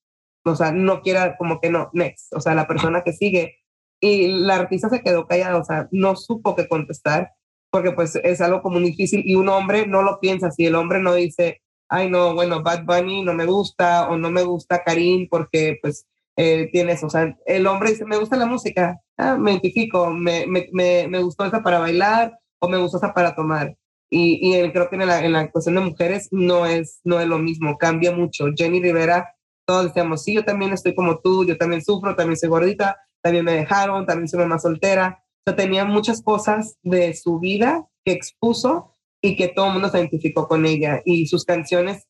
o 0.46 0.56
sea, 0.56 0.72
no 0.72 1.02
quiera 1.02 1.38
como 1.38 1.60
que 1.60 1.70
no, 1.70 1.90
next, 1.94 2.34
o 2.34 2.40
sea, 2.40 2.54
la 2.54 2.68
persona 2.68 3.04
que 3.04 3.14
sigue 3.14 3.58
y 4.06 4.28
la 4.28 4.56
artista 4.56 4.90
se 4.90 5.02
quedó 5.02 5.26
callada, 5.26 5.58
o 5.58 5.64
sea, 5.64 5.88
no 5.92 6.16
supo 6.16 6.56
qué 6.56 6.68
contestar, 6.68 7.32
porque 7.72 7.92
pues 7.92 8.16
es 8.16 8.40
algo 8.42 8.62
como 8.62 8.80
difícil 8.80 9.24
y 9.26 9.36
un 9.36 9.50
hombre 9.50 9.88
no 9.88 10.04
lo 10.04 10.20
piensa 10.20 10.48
así, 10.48 10.66
el 10.66 10.76
hombre 10.76 11.00
no 11.00 11.14
dice, 11.16 11.62
ay 11.90 12.10
no, 12.10 12.34
bueno, 12.36 12.62
Bad 12.62 12.86
Bunny 12.86 13.24
no 13.24 13.34
me 13.34 13.46
gusta 13.46 14.10
o 14.10 14.18
no 14.18 14.30
me 14.30 14.44
gusta 14.44 14.84
Karim 14.84 15.28
porque 15.30 15.78
pues 15.82 16.06
eh, 16.38 16.70
tienes, 16.72 17.04
o 17.04 17.10
sea, 17.10 17.36
el 17.46 17.66
hombre 17.68 17.92
dice, 17.92 18.06
me 18.06 18.18
gusta 18.18 18.36
la 18.38 18.46
música, 18.46 19.00
ah, 19.18 19.38
me 19.38 19.52
identifico, 19.52 20.12
me, 20.12 20.46
me, 20.46 20.68
me, 20.72 21.08
me, 21.08 21.24
gustó 21.24 21.46
esa 21.46 21.64
para 21.64 21.80
bailar 21.80 22.38
o 22.60 22.70
me 22.70 22.78
gustó 22.78 22.98
esa 22.98 23.14
para 23.14 23.36
tomar. 23.36 23.76
Y, 24.10 24.56
y 24.56 24.72
creo 24.72 24.90
que 24.90 24.98
en 24.98 25.08
la, 25.08 25.26
en 25.26 25.34
la 25.34 25.50
cuestión 25.50 25.76
de 25.76 25.82
mujeres 25.82 26.28
no 26.32 26.66
es, 26.66 27.00
no 27.04 27.20
es 27.20 27.28
lo 27.28 27.40
mismo, 27.40 27.78
cambia 27.78 28.12
mucho. 28.12 28.46
Jenny 28.56 28.82
Rivera, 28.82 29.34
todos 29.66 29.86
decíamos, 29.86 30.24
sí, 30.24 30.34
yo 30.36 30.46
también 30.46 30.74
estoy 30.74 30.94
como 30.94 31.20
tú, 31.20 31.46
yo 31.46 31.58
también 31.58 31.84
sufro, 31.84 32.16
también 32.16 32.38
soy 32.38 32.50
gordita, 32.50 32.98
también 33.26 33.44
me 33.44 33.54
dejaron, 33.54 34.06
también 34.06 34.28
soy 34.28 34.42
mamá 34.42 34.60
soltera. 34.60 35.24
O 35.40 35.50
sea, 35.50 35.56
tenía 35.56 35.84
muchas 35.84 36.22
cosas 36.22 36.78
de 36.84 37.16
su 37.16 37.40
vida 37.40 37.88
que 38.06 38.12
expuso 38.12 38.92
y 39.20 39.36
que 39.36 39.48
todo 39.48 39.66
el 39.66 39.74
mundo 39.74 39.90
se 39.90 39.98
identificó 39.98 40.48
con 40.48 40.68
ella. 40.68 41.02
Y 41.06 41.26
sus 41.26 41.44
canciones 41.44 42.06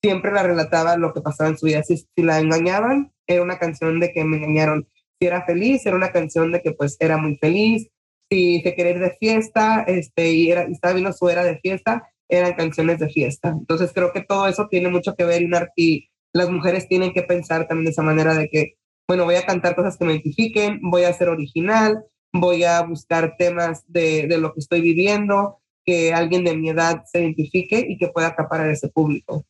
siempre 0.00 0.30
la 0.30 0.44
relataba 0.44 0.96
lo 0.96 1.12
que 1.12 1.22
pasaba 1.22 1.50
en 1.50 1.58
su 1.58 1.66
vida. 1.66 1.82
Si, 1.82 1.96
si 1.96 2.22
la 2.22 2.38
engañaban, 2.38 3.12
era 3.26 3.42
una 3.42 3.58
canción 3.58 3.98
de 3.98 4.12
que 4.12 4.22
me 4.22 4.36
engañaron. 4.36 4.86
si 5.18 5.26
era 5.26 5.44
feliz, 5.44 5.84
era 5.86 5.96
una 5.96 6.12
canción 6.12 6.52
de 6.52 6.62
que 6.62 6.70
pues 6.70 6.96
era 7.00 7.16
muy 7.16 7.36
feliz, 7.38 7.88
si 8.30 8.60
se 8.60 8.76
quería 8.76 8.92
ir 8.92 9.00
de 9.00 9.16
fiesta 9.18 9.82
este, 9.88 10.30
y, 10.30 10.52
era, 10.52 10.68
y 10.68 10.72
estaba 10.74 10.94
viendo 10.94 11.12
su 11.12 11.28
era 11.28 11.42
de 11.42 11.58
fiesta, 11.58 12.08
eran 12.28 12.52
canciones 12.52 13.00
de 13.00 13.08
fiesta. 13.08 13.48
Entonces 13.48 13.90
creo 13.92 14.12
que 14.12 14.20
todo 14.20 14.46
eso 14.46 14.68
tiene 14.70 14.88
mucho 14.88 15.16
que 15.16 15.24
ver 15.24 15.42
y, 15.42 15.50
y 15.74 16.10
las 16.32 16.48
mujeres 16.48 16.86
tienen 16.86 17.12
que 17.12 17.22
pensar 17.22 17.66
también 17.66 17.86
de 17.86 17.90
esa 17.90 18.02
manera 18.02 18.34
de 18.34 18.48
que, 18.48 18.76
bueno, 19.10 19.24
voy 19.24 19.34
a 19.34 19.44
cantar 19.44 19.74
cosas 19.74 19.96
que 19.96 20.04
me 20.04 20.12
identifiquen, 20.12 20.78
voy 20.82 21.02
a 21.02 21.12
ser 21.12 21.30
original, 21.30 22.04
voy 22.32 22.62
a 22.62 22.80
buscar 22.82 23.34
temas 23.36 23.82
de, 23.88 24.28
de 24.28 24.38
lo 24.38 24.54
que 24.54 24.60
estoy 24.60 24.82
viviendo, 24.82 25.58
que 25.84 26.12
alguien 26.12 26.44
de 26.44 26.56
mi 26.56 26.68
edad 26.68 27.02
se 27.10 27.20
identifique 27.20 27.84
y 27.88 27.98
que 27.98 28.06
pueda 28.06 28.28
acaparar 28.28 28.70
ese 28.70 28.88
público. 28.88 29.44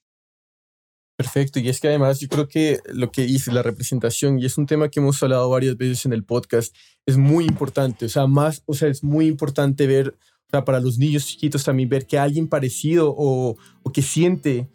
Perfecto, 1.14 1.60
y 1.60 1.68
es 1.68 1.78
que 1.78 1.88
además 1.88 2.20
yo 2.20 2.28
creo 2.28 2.48
que 2.48 2.78
lo 2.86 3.12
que 3.12 3.24
dice 3.26 3.52
la 3.52 3.62
representación, 3.62 4.38
y 4.38 4.46
es 4.46 4.56
un 4.56 4.64
tema 4.64 4.88
que 4.88 4.98
hemos 4.98 5.22
hablado 5.22 5.50
varias 5.50 5.76
veces 5.76 6.06
en 6.06 6.14
el 6.14 6.24
podcast, 6.24 6.74
es 7.04 7.18
muy 7.18 7.44
importante, 7.44 8.06
o 8.06 8.08
sea, 8.08 8.26
más, 8.26 8.62
o 8.64 8.72
sea, 8.72 8.88
es 8.88 9.04
muy 9.04 9.26
importante 9.26 9.86
ver, 9.86 10.16
o 10.46 10.50
sea, 10.50 10.64
para 10.64 10.80
los 10.80 10.96
niños 10.96 11.26
chiquitos 11.26 11.64
también 11.64 11.90
ver 11.90 12.06
que 12.06 12.16
alguien 12.16 12.48
parecido 12.48 13.14
o, 13.14 13.58
o 13.82 13.92
que 13.92 14.00
siente 14.00 14.70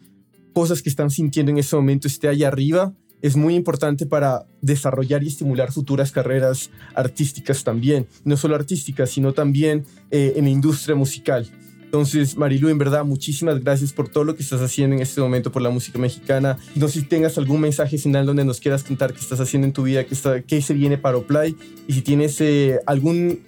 cosas 0.52 0.80
que 0.80 0.90
están 0.90 1.10
sintiendo 1.10 1.50
en 1.50 1.58
ese 1.58 1.74
momento 1.74 2.06
esté 2.06 2.28
ahí 2.28 2.44
arriba, 2.44 2.94
es 3.22 3.36
muy 3.36 3.54
importante 3.54 4.06
para 4.06 4.46
desarrollar 4.60 5.22
y 5.22 5.28
estimular 5.28 5.72
futuras 5.72 6.12
carreras 6.12 6.70
artísticas 6.94 7.64
también, 7.64 8.06
no 8.24 8.36
solo 8.36 8.54
artísticas, 8.54 9.10
sino 9.10 9.32
también 9.32 9.84
eh, 10.10 10.34
en 10.36 10.44
la 10.44 10.50
industria 10.50 10.94
musical. 10.94 11.50
Entonces, 11.86 12.36
Marilu, 12.36 12.68
en 12.68 12.78
verdad, 12.78 13.04
muchísimas 13.04 13.62
gracias 13.62 13.92
por 13.92 14.08
todo 14.08 14.24
lo 14.24 14.36
que 14.36 14.42
estás 14.42 14.60
haciendo 14.60 14.96
en 14.96 15.02
este 15.02 15.20
momento 15.20 15.52
por 15.52 15.62
la 15.62 15.70
música 15.70 15.98
mexicana. 15.98 16.58
No 16.74 16.88
sé 16.88 17.00
si 17.00 17.06
tengas 17.06 17.38
algún 17.38 17.60
mensaje 17.60 17.96
final 17.96 18.26
donde 18.26 18.44
nos 18.44 18.60
quieras 18.60 18.82
contar 18.82 19.14
qué 19.14 19.20
estás 19.20 19.40
haciendo 19.40 19.66
en 19.66 19.72
tu 19.72 19.84
vida, 19.84 20.04
qué, 20.04 20.12
está, 20.12 20.42
qué 20.42 20.60
se 20.60 20.74
viene 20.74 20.98
para 20.98 21.16
Oplay 21.16 21.56
y 21.86 21.92
si 21.92 22.02
tienes 22.02 22.40
eh, 22.40 22.80
algún 22.86 23.40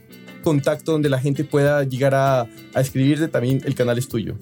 contacto 0.43 0.93
donde 0.93 1.09
la 1.09 1.19
gente 1.19 1.45
pueda 1.45 1.83
llegar 1.83 2.15
a, 2.15 2.43
a 2.75 2.81
escribirte, 2.81 3.29
también 3.29 3.61
el 3.65 3.75
canal 3.75 3.99
es 3.99 4.09
tuyo. 4.09 4.37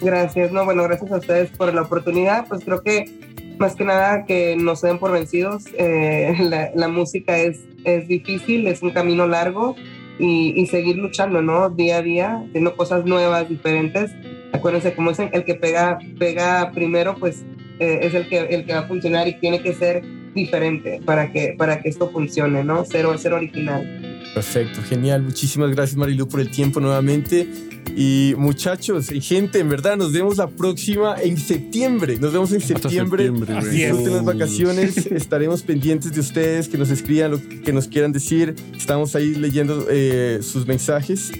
Gracias, 0.00 0.50
no, 0.50 0.64
bueno, 0.64 0.82
gracias 0.82 1.12
a 1.12 1.18
ustedes 1.18 1.50
por 1.50 1.72
la 1.72 1.82
oportunidad. 1.82 2.48
Pues 2.48 2.64
creo 2.64 2.82
que 2.82 3.35
más 3.58 3.74
que 3.74 3.84
nada 3.84 4.24
que 4.26 4.56
no 4.56 4.76
se 4.76 4.88
den 4.88 4.98
por 4.98 5.12
vencidos. 5.12 5.64
Eh, 5.78 6.34
la, 6.40 6.70
la, 6.74 6.88
música 6.88 7.38
es, 7.38 7.60
es 7.84 8.08
difícil, 8.08 8.66
es 8.66 8.82
un 8.82 8.90
camino 8.90 9.26
largo 9.26 9.76
y, 10.18 10.66
seguir 10.66 10.96
luchando, 10.96 11.42
¿no? 11.42 11.70
Día 11.70 11.98
a 11.98 12.02
día, 12.02 12.42
haciendo 12.48 12.76
cosas 12.76 13.04
nuevas, 13.04 13.48
diferentes. 13.48 14.12
Acuérdense, 14.52 14.94
como 14.94 15.10
dicen, 15.10 15.30
el 15.32 15.44
que 15.44 15.54
pega, 15.54 15.98
pega 16.18 16.70
primero, 16.72 17.16
pues 17.16 17.44
eh, 17.78 18.00
es 18.02 18.14
el 18.14 18.28
que, 18.28 18.38
el 18.38 18.64
que 18.64 18.72
va 18.72 18.80
a 18.80 18.88
funcionar 18.88 19.28
y 19.28 19.38
tiene 19.38 19.60
que 19.60 19.74
ser 19.74 20.02
diferente 20.34 21.00
para 21.04 21.32
que, 21.32 21.54
para 21.56 21.80
que 21.80 21.88
esto 21.88 22.10
funcione, 22.10 22.64
¿no? 22.64 22.84
Cero, 22.84 23.16
ser 23.18 23.32
original. 23.32 24.05
Perfecto, 24.36 24.82
genial. 24.82 25.22
Muchísimas 25.22 25.70
gracias 25.70 25.96
Marilu 25.96 26.28
por 26.28 26.40
el 26.40 26.50
tiempo 26.50 26.78
nuevamente. 26.78 27.48
Y 27.96 28.34
muchachos 28.36 29.10
y 29.10 29.22
gente, 29.22 29.60
en 29.60 29.70
verdad, 29.70 29.96
nos 29.96 30.12
vemos 30.12 30.36
la 30.36 30.46
próxima 30.46 31.16
en 31.22 31.38
septiembre. 31.38 32.18
Nos 32.18 32.34
vemos 32.34 32.52
en 32.52 32.60
septiembre. 32.60 33.32
es. 33.32 34.06
las 34.10 34.24
vacaciones. 34.26 35.06
Estaremos 35.10 35.62
pendientes 35.62 36.12
de 36.12 36.20
ustedes, 36.20 36.68
que 36.68 36.76
nos 36.76 36.90
escriban 36.90 37.30
lo 37.30 37.40
que 37.64 37.72
nos 37.72 37.88
quieran 37.88 38.12
decir. 38.12 38.54
Estamos 38.76 39.16
ahí 39.16 39.34
leyendo 39.34 39.86
eh, 39.88 40.40
sus 40.42 40.66
mensajes. 40.66 41.32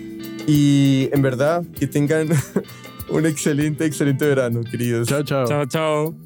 Y 0.46 1.10
en 1.12 1.20
verdad, 1.20 1.66
que 1.78 1.86
tengan 1.86 2.30
un 3.10 3.26
excelente, 3.26 3.84
excelente 3.84 4.26
verano, 4.26 4.62
queridos. 4.62 5.06
Chao, 5.06 5.22
chao. 5.22 5.46
Chao, 5.46 5.66
chao. 5.66 6.25